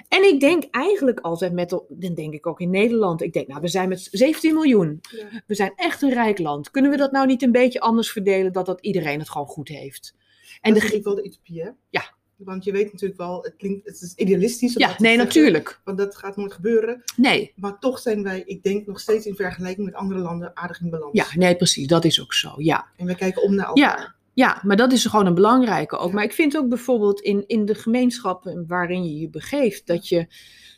En 0.08 0.24
ik 0.24 0.40
denk 0.40 0.64
eigenlijk 0.70 1.20
altijd 1.20 1.52
met, 1.52 1.70
dan 1.88 2.14
denk 2.14 2.34
ik 2.34 2.46
ook 2.46 2.60
in 2.60 2.70
Nederland, 2.70 3.22
ik 3.22 3.32
denk, 3.32 3.48
nou, 3.48 3.60
we 3.60 3.68
zijn 3.68 3.88
met 3.88 4.08
17 4.10 4.54
miljoen. 4.54 5.00
Ja. 5.10 5.42
We 5.46 5.54
zijn 5.54 5.72
echt 5.76 6.02
een 6.02 6.12
rijk 6.12 6.38
land. 6.38 6.70
Kunnen 6.70 6.90
we 6.90 6.96
dat 6.96 7.12
nou 7.12 7.26
niet 7.26 7.42
een 7.42 7.52
beetje 7.52 7.80
anders 7.80 8.12
verdelen, 8.12 8.52
dat, 8.52 8.66
dat 8.66 8.80
iedereen 8.80 9.18
het 9.18 9.30
gewoon 9.30 9.46
goed 9.46 9.68
heeft? 9.68 10.14
En 10.60 10.72
dat 10.72 10.82
de, 10.82 10.86
natuurlijk 10.88 11.04
wel 11.04 11.14
de 11.14 11.24
utopie, 11.24 11.62
hè? 11.62 11.70
Ja. 11.90 12.14
Want 12.36 12.64
je 12.64 12.72
weet 12.72 12.92
natuurlijk 12.92 13.20
wel, 13.20 13.42
het 13.42 13.56
klinkt, 13.56 13.86
het 13.86 14.00
is 14.00 14.14
idealistisch. 14.14 14.74
ja, 14.74 14.86
nee, 14.86 14.96
zeggen, 14.98 15.18
natuurlijk. 15.18 15.80
Want 15.84 15.98
dat 15.98 16.16
gaat 16.16 16.36
nooit 16.36 16.52
gebeuren. 16.52 17.02
Nee. 17.16 17.52
Maar 17.56 17.78
toch 17.78 17.98
zijn 17.98 18.22
wij, 18.22 18.42
ik 18.46 18.62
denk, 18.62 18.86
nog 18.86 19.00
steeds 19.00 19.26
in 19.26 19.34
vergelijking 19.34 19.86
met 19.86 19.94
andere 19.94 20.20
landen 20.20 20.56
aardig 20.56 20.80
in 20.80 20.90
balans. 20.90 21.12
Ja, 21.12 21.26
nee, 21.34 21.56
precies. 21.56 21.86
Dat 21.86 22.04
is 22.04 22.20
ook 22.20 22.34
zo. 22.34 22.52
Ja. 22.56 22.86
En 22.96 23.06
wij 23.06 23.14
kijken 23.14 23.42
om 23.42 23.54
naar 23.54 23.66
elkaar. 23.66 23.98
Ja, 23.98 24.14
ja, 24.36 24.60
maar 24.62 24.76
dat 24.76 24.92
is 24.92 25.04
gewoon 25.06 25.26
een 25.26 25.34
belangrijke 25.34 25.96
ook. 25.96 26.12
Maar 26.12 26.24
ik 26.24 26.32
vind 26.32 26.56
ook 26.56 26.68
bijvoorbeeld 26.68 27.20
in, 27.20 27.44
in 27.46 27.64
de 27.64 27.74
gemeenschappen 27.74 28.64
waarin 28.66 29.04
je 29.04 29.18
je 29.20 29.28
begeeft, 29.30 29.86
dat 29.86 30.08
je, 30.08 30.16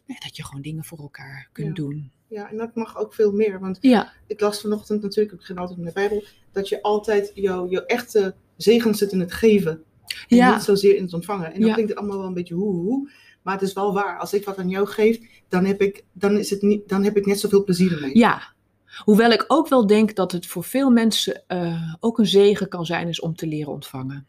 nou, 0.06 0.20
dat 0.22 0.36
je 0.36 0.44
gewoon 0.44 0.62
dingen 0.62 0.84
voor 0.84 0.98
elkaar 0.98 1.48
kunt 1.52 1.66
Ja. 1.68 1.72
doen. 1.74 2.10
Ja, 2.28 2.50
en 2.50 2.56
dat 2.56 2.74
mag 2.74 2.98
ook 2.98 3.14
veel 3.14 3.32
meer. 3.32 3.60
Want 3.60 3.78
Ja, 3.80 4.12
ik 4.26 4.40
las 4.40 4.60
vanochtend 4.60 5.02
natuurlijk, 5.02 5.32
ik 5.32 5.38
begin 5.38 5.58
altijd 5.58 5.78
met 5.78 5.86
de 5.86 6.00
Bijbel, 6.00 6.24
dat 6.52 6.68
je 6.68 6.82
altijd 6.82 7.30
jouw 7.34 7.68
echte 7.70 8.34
zegen 8.56 8.94
zit 8.94 9.12
in 9.12 9.20
het 9.20 9.32
geven. 9.32 9.82
En 10.28 10.36
ja, 10.36 10.54
niet 10.54 10.62
zozeer 10.62 10.96
in 10.96 11.02
het 11.02 11.14
ontvangen. 11.14 11.52
En 11.52 11.60
dan 11.60 11.72
klinkt 11.72 11.90
het 11.90 11.98
allemaal 11.98 12.18
wel 12.18 12.26
een 12.26 12.34
beetje 12.34 12.54
hoe, 12.54 12.74
hoe. 12.74 13.10
Maar 13.42 13.54
het 13.54 13.62
is 13.62 13.72
wel 13.72 13.92
waar. 13.94 14.18
Als 14.18 14.32
ik 14.32 14.44
wat 14.44 14.58
aan 14.58 14.68
jou 14.68 14.86
geef, 14.86 15.18
dan 15.48 15.64
heb 15.64 15.80
ik, 15.80 16.04
dan 16.12 16.36
is 16.38 16.50
het 16.50 16.62
niet, 16.62 16.88
dan 16.88 17.04
heb 17.04 17.16
ik 17.16 17.26
net 17.26 17.40
zoveel 17.40 17.64
plezier 17.64 17.92
ermee. 17.92 18.18
ja. 18.18 18.56
Hoewel 18.96 19.30
ik 19.30 19.44
ook 19.48 19.68
wel 19.68 19.86
denk 19.86 20.14
dat 20.14 20.32
het 20.32 20.46
voor 20.46 20.64
veel 20.64 20.90
mensen 20.90 21.42
eh, 21.46 21.94
ook 22.00 22.18
een 22.18 22.26
zegen 22.26 22.68
kan 22.68 22.86
zijn, 22.86 23.08
is 23.08 23.20
om 23.20 23.34
te 23.36 23.46
leren 23.46 23.72
ontvangen. 23.72 24.26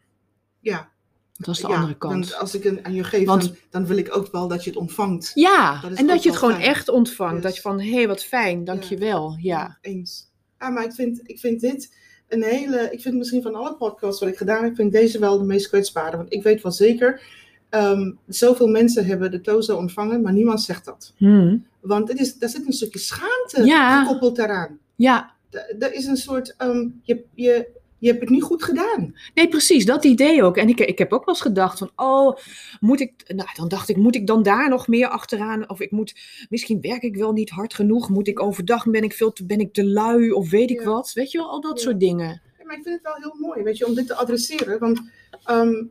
Ja, 0.60 0.88
Dat 1.36 1.54
is 1.54 1.60
de 1.60 1.68
ja, 1.68 1.74
andere 1.74 1.96
kant. 1.96 2.12
Want 2.12 2.40
als 2.40 2.54
ik 2.54 2.64
een 2.64 2.84
aan 2.84 2.94
je 2.94 3.04
geef, 3.04 3.26
Want- 3.26 3.42
dan, 3.42 3.56
dan 3.70 3.86
wil 3.86 3.96
ik 3.96 4.16
ook 4.16 4.32
wel 4.32 4.48
dat 4.48 4.64
je 4.64 4.70
het 4.70 4.78
ontvangt. 4.78 5.30
Ja, 5.34 5.80
Dat 5.80 5.92
en 5.92 6.06
dat 6.06 6.22
je 6.22 6.28
het 6.28 6.38
gewoon 6.38 6.54
fijn. 6.54 6.66
echt 6.66 6.88
ontvangt. 6.88 7.34
Yes. 7.34 7.42
Dat 7.42 7.54
je 7.56 7.60
van, 7.60 7.80
hé, 7.80 7.90
hey, 7.92 8.08
wat 8.08 8.22
fijn, 8.24 8.64
dankjewel. 8.64 9.36
Ja. 9.40 9.78
Eens. 9.80 10.28
Ja, 10.58 10.68
maar 10.70 10.84
ik 10.84 10.92
vind, 10.92 11.20
ik 11.22 11.38
vind 11.38 11.60
dit 11.60 11.96
een 12.28 12.42
hele. 12.42 12.88
Ik 12.92 13.00
vind 13.00 13.14
misschien 13.16 13.42
van 13.42 13.54
alle 13.54 13.76
podcasts 13.76 14.20
wat 14.20 14.28
ik 14.28 14.36
gedaan 14.36 14.64
heb, 14.64 14.74
vind 14.74 14.92
deze 14.92 15.18
wel 15.18 15.38
de 15.38 15.44
meest 15.44 15.68
kwetsbare. 15.68 16.16
Want 16.16 16.32
ik 16.32 16.42
weet 16.42 16.62
wel 16.62 16.72
zeker, 16.72 17.22
ehm, 17.70 18.12
zoveel 18.26 18.66
mensen 18.68 19.06
hebben 19.06 19.30
de 19.30 19.40
tozo 19.40 19.76
ontvangen, 19.76 20.20
maar 20.22 20.32
niemand 20.32 20.62
zegt 20.62 20.84
dat. 20.84 21.12
Hm. 21.16 21.56
Want 21.80 22.08
het 22.08 22.20
is, 22.20 22.38
daar 22.38 22.48
zit 22.48 22.66
een 22.66 22.72
stukje 22.72 22.98
schaamte 22.98 23.64
Ja. 23.64 24.02
gekoppeld 24.04 24.36
daaraan. 24.36 24.78
Ja, 24.96 25.38
Er 25.78 25.92
is 25.94 26.06
een 26.06 26.16
soort, 26.16 26.54
ehm, 26.56 26.88
je, 27.02 27.24
je, 27.34 27.66
je 27.98 28.08
hebt 28.08 28.20
het 28.20 28.28
niet 28.30 28.42
goed 28.42 28.62
gedaan. 28.62 29.14
Nee, 29.34 29.48
precies, 29.48 29.84
dat 29.86 30.04
idee 30.04 30.42
ook. 30.42 30.56
En 30.56 30.68
ik, 30.68 30.80
ik 30.80 30.98
heb 30.98 31.12
ook 31.12 31.24
wel 31.24 31.34
eens 31.34 31.42
gedacht 31.44 31.78
van, 31.78 31.90
oh, 31.96 32.36
moet 32.80 33.00
ik, 33.00 33.12
nou, 33.26 33.48
dan 33.54 33.68
dacht 33.68 33.88
ik, 33.88 33.96
moet 33.96 34.14
ik 34.14 34.26
dan 34.26 34.42
daar 34.42 34.68
nog 34.68 34.88
meer 34.88 35.08
achteraan? 35.08 35.70
Of 35.70 35.80
ik 35.80 35.90
moet, 35.90 36.14
misschien 36.48 36.80
werk 36.80 37.02
ik 37.02 37.16
wel 37.16 37.32
niet 37.32 37.50
hard 37.50 37.74
genoeg. 37.74 38.08
Moet 38.10 38.28
ik 38.28 38.42
overdag, 38.42 38.84
ben 38.84 39.02
ik 39.02 39.12
veel 39.12 39.32
te, 39.32 39.44
ben 39.46 39.60
ik 39.60 39.72
te 39.72 39.84
lui 39.84 40.30
of 40.32 40.50
weet 40.50 40.70
ik 40.70 40.78
Ja. 40.80 40.84
wat? 40.86 41.12
Weet 41.12 41.30
je 41.30 41.38
wel, 41.38 41.48
al 41.50 41.60
dat 41.60 41.76
Ja. 41.78 41.84
soort 41.84 42.00
dingen. 42.00 42.42
Ja, 42.58 42.64
maar 42.64 42.76
ik 42.76 42.82
vind 42.82 42.94
het 42.94 43.02
wel 43.04 43.14
heel 43.30 43.36
mooi, 43.48 43.62
weet 43.62 43.78
je, 43.78 43.86
om 43.86 43.94
dit 43.94 44.06
te 44.06 44.14
adresseren. 44.14 44.78
Want 44.78 45.00
ehm, 45.44 45.84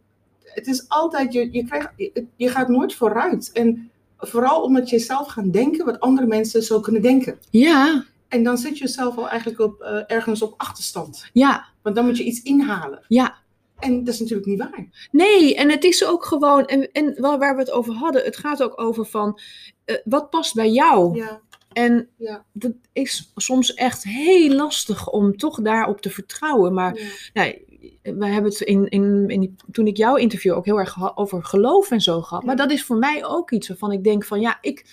het 0.60 0.68
is 0.68 0.86
altijd, 0.90 1.34
je, 1.34 1.50
je, 1.52 1.66
krijgt, 1.66 1.90
je, 1.96 2.26
je 2.36 2.50
gaat 2.50 2.68
nooit 2.68 2.96
vooruit. 2.96 3.52
En 3.54 3.92
vooral 4.18 4.62
omdat 4.62 4.90
je 4.90 5.00
zelf 5.00 5.28
gaat 5.28 5.54
denken 5.54 5.86
wat 5.86 6.00
andere 6.00 6.28
mensen 6.28 6.64
zo 6.64 6.80
kunnen 6.80 7.02
denken. 7.02 7.40
Ja, 7.50 8.06
En 8.28 8.44
dan 8.44 8.58
zit 8.58 8.78
je 8.78 8.88
zelf 8.88 9.18
al 9.18 9.30
eigenlijk 9.30 9.60
op, 9.60 9.82
eh, 9.82 10.02
ergens 10.08 10.42
op 10.42 10.54
achterstand. 10.58 11.30
ja, 11.34 11.66
Want 11.82 11.96
dan 11.96 12.06
moet 12.06 12.18
je 12.18 12.24
iets 12.24 12.42
inhalen. 12.42 13.06
ja. 13.08 13.38
En 13.80 14.04
dat 14.04 14.14
is 14.14 14.20
natuurlijk 14.20 14.48
niet 14.48 14.60
waar. 14.60 15.08
Nee, 15.12 15.56
en 15.56 15.70
het 15.70 15.84
is 15.84 16.06
ook 16.06 16.26
gewoon, 16.26 16.66
en, 16.66 16.92
en 16.92 17.22
waar, 17.22 17.38
waar 17.40 17.54
we 17.56 17.62
het 17.62 17.72
over 17.72 17.94
hadden, 17.94 18.24
het 18.24 18.38
gaat 18.38 18.64
ook 18.64 18.82
over 18.82 19.06
van, 19.06 19.40
eh, 19.86 19.96
wat 20.04 20.30
past 20.30 20.54
bij 20.56 20.70
jou? 20.70 21.16
Ja, 21.18 21.42
En 21.74 22.10
ja, 22.18 22.46
dat 22.54 22.72
is 22.94 23.32
soms 23.36 23.74
echt 23.74 24.04
heel 24.04 24.56
lastig 24.56 25.10
om 25.10 25.38
toch 25.38 25.62
daarop 25.62 26.02
te 26.02 26.10
vertrouwen. 26.10 26.74
Maar 26.74 26.98
ja. 26.98 27.04
nou, 27.34 27.62
we 28.02 28.26
hebben 28.26 28.52
het 28.52 28.62
in, 28.62 28.88
in, 28.88 29.28
in 29.28 29.40
die, 29.40 29.56
toen 29.72 29.88
ik 29.88 29.98
jouw 29.98 30.16
interview 30.16 30.54
ook 30.54 30.66
heel 30.66 30.80
erg 30.80 30.92
geha- 30.92 31.12
over 31.16 31.44
geloof 31.44 31.92
en 31.92 32.02
zo 32.02 32.22
gehad. 32.22 32.44
Maar 32.44 32.56
dat 32.56 32.72
is 32.72 32.84
voor 32.84 32.98
mij 32.98 33.26
ook 33.26 33.52
iets 33.52 33.68
waarvan 33.68 33.92
ik 33.92 34.04
denk 34.04 34.26
van 34.26 34.40
ja, 34.40 34.58
ik, 34.62 34.86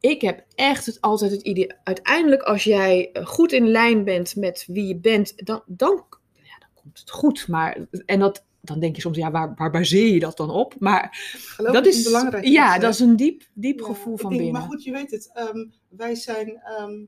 ik 0.00 0.20
heb 0.20 0.44
echt 0.54 0.86
het, 0.86 1.00
altijd 1.00 1.30
het 1.30 1.42
idee. 1.42 1.72
Uiteindelijk, 1.84 2.42
als 2.42 2.64
jij 2.64 3.10
eh, 3.12 3.26
goed 3.26 3.52
in 3.52 3.68
lijn 3.68 4.04
bent 4.04 4.36
met 4.36 4.64
wie 4.66 4.86
je 4.86 4.96
bent, 4.96 5.46
dan, 5.46 5.62
dan, 5.66 6.04
ja, 6.32 6.58
dan 6.58 6.68
komt 6.74 6.98
het 6.98 7.10
goed. 7.10 7.48
Maar, 7.48 7.86
en 8.06 8.18
dat, 8.18 8.44
dan 8.64 8.80
denk 8.80 8.96
je 8.96 9.02
soms, 9.02 9.16
ja, 9.16 9.30
waar, 9.30 9.52
waar 9.56 9.70
baseer 9.70 10.12
je 10.14 10.20
dat 10.20 10.36
dan 10.36 10.50
op? 10.50 10.74
Maar 10.78 11.18
Geloof 11.46 11.72
dat 11.74 11.86
is 11.86 12.02
belangrijk. 12.02 12.44
ja, 12.44 12.78
dat 12.78 12.92
is 12.92 13.00
een 13.00 13.16
diep, 13.16 13.42
diep 13.54 13.78
Ja, 13.78 13.84
gevoel 13.86 14.16
van 14.16 14.30
denk, 14.30 14.42
binnen. 14.42 14.60
Maar 14.60 14.70
goed, 14.70 14.84
je 14.84 14.92
weet 14.92 15.10
het. 15.10 15.30
ehm, 15.34 15.64
wij 15.88 16.14
zijn 16.14 16.60
ehm, 16.64 17.04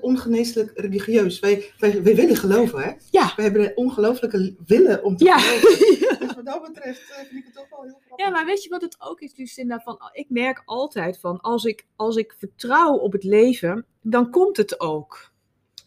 ongeneeslijk 0.00 0.70
religieus. 0.74 1.40
Wij, 1.40 1.72
wij, 1.78 2.02
wij 2.02 2.14
willen 2.14 2.36
geloven, 2.36 2.82
hè? 2.82 2.92
Ja. 3.10 3.32
We 3.36 3.42
hebben 3.42 3.64
een 3.64 3.76
ongelooflijke 3.76 4.56
willen 4.66 5.04
om 5.04 5.16
te 5.16 5.24
Ja. 5.24 5.38
geloven. 5.38 5.86
Dus 6.18 6.34
wat 6.34 6.44
dat 6.46 6.62
betreft 6.72 7.10
eh, 7.10 7.16
vind 7.16 7.32
ik 7.32 7.44
het 7.44 7.54
toch 7.54 7.68
wel 7.70 7.82
heel 7.82 8.00
grappig. 8.06 8.26
Ja, 8.26 8.30
maar 8.32 8.46
weet 8.46 8.62
je 8.62 8.68
wat 8.68 8.82
het 8.82 8.96
ook 8.98 9.20
is, 9.20 9.36
Lucinda? 9.36 9.80
Van, 9.80 9.98
ik 10.12 10.26
merk 10.30 10.62
altijd 10.64 11.18
van, 11.20 11.40
als 11.40 11.64
ik, 11.64 11.86
als 11.96 12.16
ik 12.16 12.34
vertrouw 12.38 12.94
op 12.96 13.12
het 13.12 13.24
leven, 13.24 13.86
dan 14.02 14.30
komt 14.30 14.56
het 14.56 14.80
ook. 14.80 15.32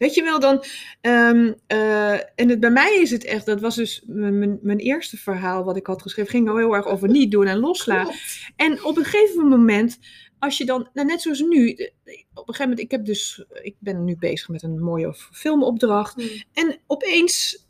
Weet 0.02 0.14
je 0.14 0.24
wel, 0.24 0.40
dan... 0.40 0.64
ehm, 1.02 1.54
eh, 1.68 2.14
en 2.14 2.50
het, 2.50 2.60
bij 2.60 2.70
mij 2.72 3.00
is 3.02 3.12
het 3.12 3.24
echt, 3.24 3.46
dat 3.46 3.62
was 3.62 3.76
dus 3.76 4.04
mijn, 4.08 4.78
eerste 4.80 5.18
verhaal 5.18 5.64
wat 5.64 5.78
ik 5.78 5.88
had 5.88 6.02
geschreven, 6.02 6.32
ging 6.32 6.50
al 6.50 6.58
heel 6.58 6.74
erg 6.76 6.86
over 6.86 7.10
niet 7.10 7.32
doen 7.32 7.46
en 7.48 7.58
loslaten. 7.60 8.14
En 8.56 8.84
op 8.84 8.98
een 8.98 9.06
gegeven 9.06 9.48
moment, 9.48 10.00
als 10.40 10.58
je 10.58 10.66
dan, 10.66 10.90
nou 10.94 11.08
net 11.08 11.22
zoals 11.22 11.40
nu, 11.40 11.74
de- 11.74 11.92
op 12.34 12.48
een 12.48 12.54
gegeven 12.54 12.62
moment, 12.70 12.80
ik 12.80 12.92
heb 12.92 13.06
dus, 13.06 13.44
ik 13.62 13.76
ben 13.80 14.04
nu 14.04 14.16
bezig 14.20 14.50
met 14.50 14.64
een 14.64 14.80
mooie 14.84 15.14
filmopdracht. 15.32 16.14
Hmm. 16.14 16.30
En 16.54 16.78
opeens 16.88 17.66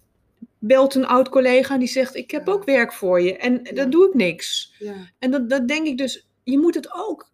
belt 0.60 0.96
een 0.96 1.06
oud 1.08 1.30
collega 1.30 1.78
die 1.78 1.88
zegt, 1.88 2.16
ik 2.16 2.32
heb 2.32 2.48
Ja. 2.48 2.54
ook 2.54 2.64
werk 2.64 2.94
voor 2.94 3.22
je. 3.22 3.38
En 3.38 3.60
Ja. 3.64 3.72
dan 3.74 3.90
doe 3.90 4.08
ik 4.08 4.14
niks. 4.14 4.74
Ja. 4.80 4.94
En 5.20 5.32
dat, 5.32 5.50
dat 5.50 5.68
denk 5.68 5.88
ik 5.88 5.98
dus, 5.98 6.28
je 6.44 6.58
moet 6.60 6.76
het 6.76 6.94
ook 6.94 7.31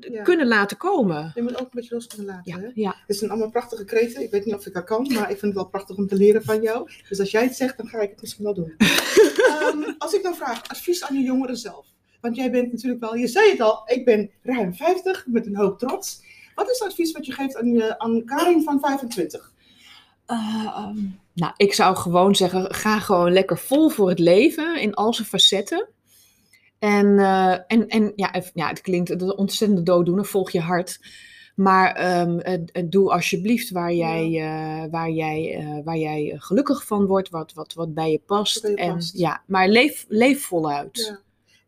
Ja. 0.00 0.22
kunnen 0.22 0.46
laten 0.46 0.76
komen. 0.76 1.32
Je 1.34 1.42
moet 1.42 1.54
ook 1.54 1.60
een 1.60 1.68
beetje 1.72 1.94
los 1.94 2.06
kunnen 2.06 2.26
laten. 2.26 2.52
Ja, 2.52 2.60
Hè? 2.60 2.70
ja. 2.74 2.96
Het 3.06 3.16
zijn 3.16 3.30
allemaal 3.30 3.50
prachtige 3.50 3.84
kreten. 3.84 4.22
Ik 4.22 4.30
weet 4.30 4.44
niet 4.44 4.54
of 4.54 4.66
ik 4.66 4.72
dat 4.74 4.84
kan, 4.84 5.02
maar 5.12 5.22
ik 5.30 5.38
vind 5.38 5.40
het 5.40 5.54
wel 5.54 5.66
prachtig 5.68 5.96
om 5.96 6.06
te 6.06 6.14
leren 6.16 6.42
van 6.44 6.62
jou. 6.62 6.90
Dus 7.08 7.20
als 7.20 7.30
jij 7.30 7.42
het 7.42 7.56
zegt, 7.56 7.76
dan 7.76 7.88
ga 7.88 7.98
ik 7.98 8.10
het 8.10 8.20
misschien 8.20 8.44
wel 8.44 8.54
doen. 8.54 8.74
Ehm, 9.46 9.92
als 9.98 10.12
ik 10.12 10.22
dan 10.22 10.34
vraag, 10.34 10.68
advies 10.68 11.04
aan 11.04 11.16
je 11.16 11.22
jongeren 11.24 11.56
zelf. 11.56 11.86
Want 12.20 12.36
jij 12.36 12.50
bent 12.50 12.72
natuurlijk 12.72 13.00
wel, 13.00 13.14
je 13.16 13.26
zei 13.26 13.50
het 13.50 13.60
al, 13.60 13.82
ik 13.86 14.04
ben 14.04 14.30
ruim 14.42 14.74
50 14.74 15.24
met 15.26 15.46
een 15.46 15.56
hoop 15.56 15.78
trots. 15.78 16.22
Wat 16.54 16.70
is 16.70 16.78
het 16.78 16.88
advies 16.88 17.12
wat 17.12 17.26
je 17.26 17.32
geeft 17.32 17.56
aan, 17.56 17.72
je, 17.72 17.98
aan 17.98 18.24
Karin 18.24 18.62
van 18.62 18.80
25? 18.80 19.52
Eh, 20.26 20.36
ehm, 20.76 20.98
nou, 21.32 21.52
ik 21.56 21.74
zou 21.74 21.96
gewoon 21.96 22.34
zeggen, 22.34 22.74
ga 22.74 22.98
gewoon 22.98 23.32
lekker 23.32 23.58
vol 23.58 23.88
voor 23.88 24.08
het 24.08 24.18
leven 24.18 24.80
in 24.80 24.94
al 24.94 25.14
zijn 25.14 25.28
facetten. 25.28 25.88
En, 26.86 27.18
eh, 27.18 27.52
en, 27.66 27.88
en 27.88 28.12
ja, 28.16 28.42
ja, 28.54 28.68
het 28.68 28.80
klinkt 28.80 29.10
een 29.10 29.36
ontzettende 29.36 29.82
dooddoener, 29.82 30.24
volg 30.24 30.50
je 30.50 30.60
hart. 30.60 31.00
Maar 31.54 31.94
ehm, 31.94 32.38
eh, 32.38 32.60
eh, 32.72 32.84
doe 32.88 33.12
alsjeblieft 33.12 33.70
waar 33.70 33.92
jij, 33.92 34.30
waar, 34.90 35.10
jij, 35.10 35.62
waar 35.84 35.96
jij 35.96 36.34
gelukkig 36.38 36.86
van 36.86 37.06
wordt, 37.06 37.28
wat, 37.30 37.52
wat, 37.52 37.74
wat 37.74 37.94
bij 37.94 38.10
je 38.10 38.18
past. 38.26 38.54
Wat 38.54 38.74
bij 38.74 38.84
je 38.84 38.90
en, 38.90 38.94
past. 38.94 39.18
Ja, 39.18 39.42
maar 39.46 39.68
leef, 39.68 40.04
leef 40.08 40.44
voluit. 40.44 40.96
Ja. 40.96 41.20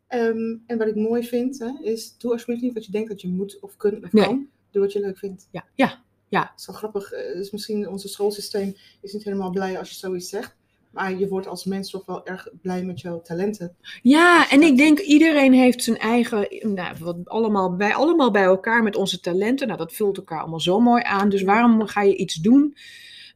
Ehm, 0.07 0.57
en 0.67 0.79
wat 0.79 0.87
ik 0.87 0.95
mooi 0.95 1.25
vind, 1.25 1.59
hè, 1.59 1.71
is 1.83 2.19
doe 2.19 2.33
alsjeblieft 2.33 2.63
niet 2.63 2.75
wat 2.75 2.85
je 2.85 2.93
denkt 2.93 3.09
dat 3.09 3.21
je 3.21 3.29
moet 3.29 3.59
of 3.61 3.77
kunt 3.77 4.05
of 4.05 4.13
Nee. 4.13 4.25
kan. 4.25 4.49
Doe 4.71 4.83
wat 4.83 4.93
je 4.93 5.01
leuk 5.01 5.19
vindt. 5.19 5.49
Ja, 5.51 5.65
ja, 5.75 6.03
Het 6.29 6.61
is 6.61 6.67
wel 6.67 6.77
grappig, 6.77 7.11
dus 7.11 7.51
misschien 7.51 7.89
ons 7.89 8.13
schoolsysteem 8.13 8.77
is 9.01 9.13
niet 9.13 9.25
helemaal 9.25 9.51
blij 9.51 9.79
als 9.79 9.89
je 9.91 9.97
zoiets 9.97 10.29
zegt. 10.29 10.57
Maar 10.91 11.19
je 11.19 11.29
wordt 11.29 11.47
als 11.47 11.65
mens 11.65 11.91
toch 11.91 12.07
wel 12.07 12.27
erg 12.27 12.49
blij 12.63 12.83
met 12.83 13.01
jouw 13.01 13.23
talenten. 13.23 13.77
Ja, 14.03 14.51
en 14.51 14.63
ik 14.63 14.77
denk 14.77 14.99
iedereen 14.99 15.53
heeft 15.53 15.83
zijn 15.83 15.99
eigen, 15.99 16.49
nou, 16.75 16.97
wat 17.01 17.17
allemaal, 17.25 17.77
bij, 17.77 17.95
allemaal 17.95 18.31
bij 18.31 18.43
elkaar 18.43 18.83
met 18.83 18.97
onze 18.97 19.21
talenten. 19.21 19.67
Nou, 19.67 19.79
dat 19.79 19.93
vult 19.93 20.17
elkaar 20.17 20.41
allemaal 20.41 20.61
zo 20.61 20.81
mooi 20.81 21.03
aan. 21.03 21.29
Dus 21.29 21.43
waarom 21.43 21.87
ga 21.87 22.03
je 22.03 22.17
iets 22.17 22.35
doen 22.35 22.77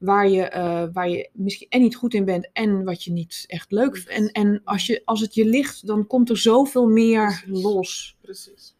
waar 0.02 0.28
je, 0.28 0.42
eh, 0.42 0.84
waar 0.92 1.08
je 1.08 1.28
misschien 1.32 1.66
en 1.70 1.80
niet 1.80 1.96
goed 1.96 2.14
in 2.14 2.24
bent 2.24 2.48
en 2.52 2.84
wat 2.84 3.04
je 3.04 3.12
niet 3.12 3.44
echt 3.46 3.70
leuk 3.70 3.96
vindt. 3.96 4.10
En, 4.10 4.30
en 4.30 4.60
als, 4.64 4.86
je, 4.86 5.02
als 5.04 5.20
het 5.20 5.34
je 5.34 5.44
ligt, 5.44 5.86
dan 5.86 6.06
komt 6.06 6.30
er 6.30 6.38
zoveel 6.38 6.86
meer 6.86 7.26
Precies. 7.26 7.62
los. 7.62 8.16
Precies. 8.20 8.74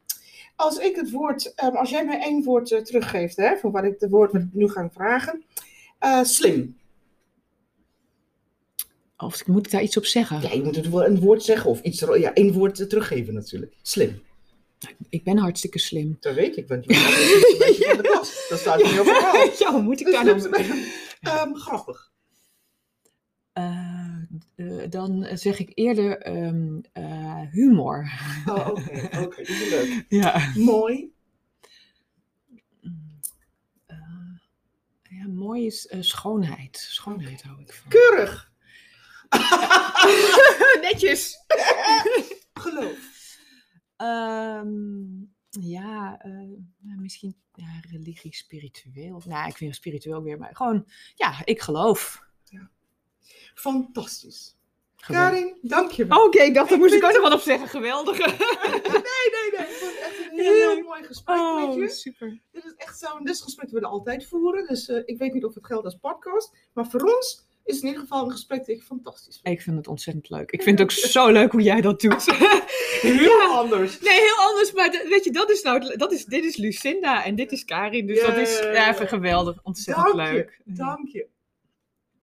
Als 0.57 0.79
ik 0.79 0.97
het 0.97 1.11
woord, 1.11 1.55
ehm, 1.55 1.77
als 1.77 1.91
jij 1.91 2.05
mij 2.05 2.21
één 2.21 2.45
woord 2.45 2.73
eh, 2.73 2.81
teruggeeft, 2.81 3.37
hè, 3.37 3.57
voor 3.57 3.71
wat 3.71 3.85
ik 3.85 3.99
de 3.99 4.09
woord 4.09 4.55
nu 4.55 4.69
ga 4.69 4.91
vragen. 4.93 5.45
Eh, 5.99 6.23
slim. 6.23 6.77
Of 9.23 9.41
ik 9.41 9.47
moet 9.47 9.71
daar 9.71 9.83
iets 9.83 9.97
op 9.97 10.05
zeggen. 10.05 10.41
Ja, 10.41 10.53
je 10.53 10.63
moet 10.63 10.77
het 10.77 10.89
wel 10.89 11.05
een 11.05 11.21
woord 11.21 11.43
zeggen 11.43 11.71
of 11.71 11.81
iets, 11.81 12.01
ja, 12.01 12.35
één 12.35 12.53
woord 12.53 12.81
eh, 12.81 12.87
teruggeven 12.87 13.35
natuurlijk. 13.35 13.75
Slim. 13.83 14.23
Ik 15.09 15.25
ben 15.25 15.39
hartstikke 15.39 15.79
slim. 15.79 16.17
Dat 16.21 16.35
weet 16.35 16.57
ik, 16.57 16.69
want 16.69 16.85
je 16.85 16.95
bent 16.95 18.03
de. 18.03 18.41
Dat 18.49 18.59
staat 18.59 18.81
in 18.81 18.95
jouw 18.95 19.05
verhaal. 19.05 19.51
ja, 19.59 19.73
hoe 19.73 19.83
moet 19.83 20.01
ik 20.01 20.07
Dus 20.07 20.15
daar 20.15 20.25
nou... 20.25 20.87
Ehm, 21.21 21.55
grappig. 21.55 22.13
Eh, 23.53 24.17
eh, 24.55 24.91
dan 24.91 25.27
zeg 25.33 25.59
ik 25.59 25.71
eerder 25.75 26.19
ehm, 26.19 26.81
eh, 26.93 27.41
humor. 27.51 28.11
Oh, 28.47 28.69
oké, 28.69 29.09
oké, 29.21 29.37
dat 29.37 29.39
is 29.39 29.69
leuk. 29.71 30.05
Ja. 30.09 30.53
Mooi. 30.55 31.13
Ja, 35.03 35.29
mooi 35.29 35.67
is 35.67 35.95
schoonheid. 36.01 36.87
Schoonheid 36.91 37.43
hou 37.43 37.61
ik 37.61 37.73
van. 37.73 37.91
Keurig. 37.91 38.52
Netjes. 40.91 41.37
Geloof. 42.55 42.99
Ehm, 43.97 45.21
ja, 45.51 46.19
eh, 46.19 46.31
nou, 46.79 47.01
misschien 47.01 47.37
ja, 47.55 47.81
religie, 47.91 48.35
spiritueel. 48.35 49.23
Nou, 49.27 49.49
ik 49.49 49.57
vind 49.57 49.75
spiritueel 49.75 50.23
weer, 50.23 50.39
maar 50.39 50.57
gewoon, 50.57 50.87
ja, 51.15 51.41
ik 51.45 51.61
geloof. 51.61 52.31
Fantastisch. 53.55 54.57
Geweldig. 54.97 55.31
Karin, 55.31 55.59
dankjewel. 55.63 56.25
Oké, 56.27 56.43
ik 56.43 56.55
dacht, 56.55 56.69
daar 56.69 56.79
moest 56.79 56.95
ik 56.95 57.05
ook 57.05 57.13
nog 57.13 57.23
wat 57.23 57.33
op 57.33 57.41
zeggen. 57.41 57.69
Geweldig. 57.69 58.19
Nee, 58.83 59.31
nee, 59.33 59.51
nee. 59.61 59.69
Ik 59.69 59.77
vond 59.77 59.93
het 59.93 60.01
echt 60.01 60.31
een 60.31 60.39
heel 60.39 60.83
mooi 60.83 61.03
gesprek 61.03 61.37
met 61.37 61.47
Oh, 61.47 61.79
je. 61.79 61.89
super. 61.89 62.41
Dit 62.53 62.65
is 62.65 62.75
echt 62.77 62.99
zo'n 62.99 63.25
dit 63.25 63.41
gesprek 63.41 63.71
willen 63.71 63.89
we 63.89 63.95
altijd 63.95 64.27
voeren. 64.27 64.67
Dus 64.67 64.89
eh, 64.89 65.03
ik 65.05 65.19
weet 65.19 65.33
niet 65.33 65.45
of 65.45 65.55
het 65.55 65.67
geldt 65.67 65.85
als 65.85 65.95
podcast. 65.97 66.57
Maar 66.73 66.87
voor 66.87 67.01
ons 67.01 67.47
is 67.65 67.81
in 67.81 67.87
ieder 67.87 68.01
geval 68.01 68.25
een 68.25 68.31
gesprek 68.31 68.59
dat 68.59 68.69
ik 68.69 68.83
fantastisch 68.83 69.41
vind. 69.43 69.57
Ik 69.57 69.63
vind 69.63 69.77
het 69.77 69.89
ontzettend 69.89 70.31
leuk. 70.31 70.51
Ik 70.51 70.63
vind 70.63 70.79
het 70.79 70.91
ook 70.91 70.97
zo 70.97 71.29
leuk 71.29 71.53
hoe 71.53 71.63
jij 71.63 71.81
dat 71.81 72.01
doet. 72.01 72.25
Heel 73.03 73.41
anders. 73.41 74.01
Nee, 74.01 74.21
heel 74.21 74.49
anders, 74.49 74.73
maar 74.73 74.91
weet 75.09 75.25
je, 75.25 75.31
dat 75.31 75.51
is 75.51 75.63
nou, 75.63 75.97
dat 75.97 76.13
is, 76.13 76.25
dit 76.25 76.45
is 76.45 76.57
Lucinda 76.57 77.25
en 77.25 77.35
dit 77.35 77.53
is 77.53 77.65
Karin, 77.65 78.07
dus 78.07 78.21
dat 78.21 78.37
is 78.37 78.59
ja, 78.59 78.91
even 78.91 79.09
geweldig, 79.09 79.59
ontzettend 79.63 80.07
Dank 80.07 80.29
je, 80.29 80.35
leuk. 80.35 80.61
Dank 80.65 81.09
je. 81.09 81.27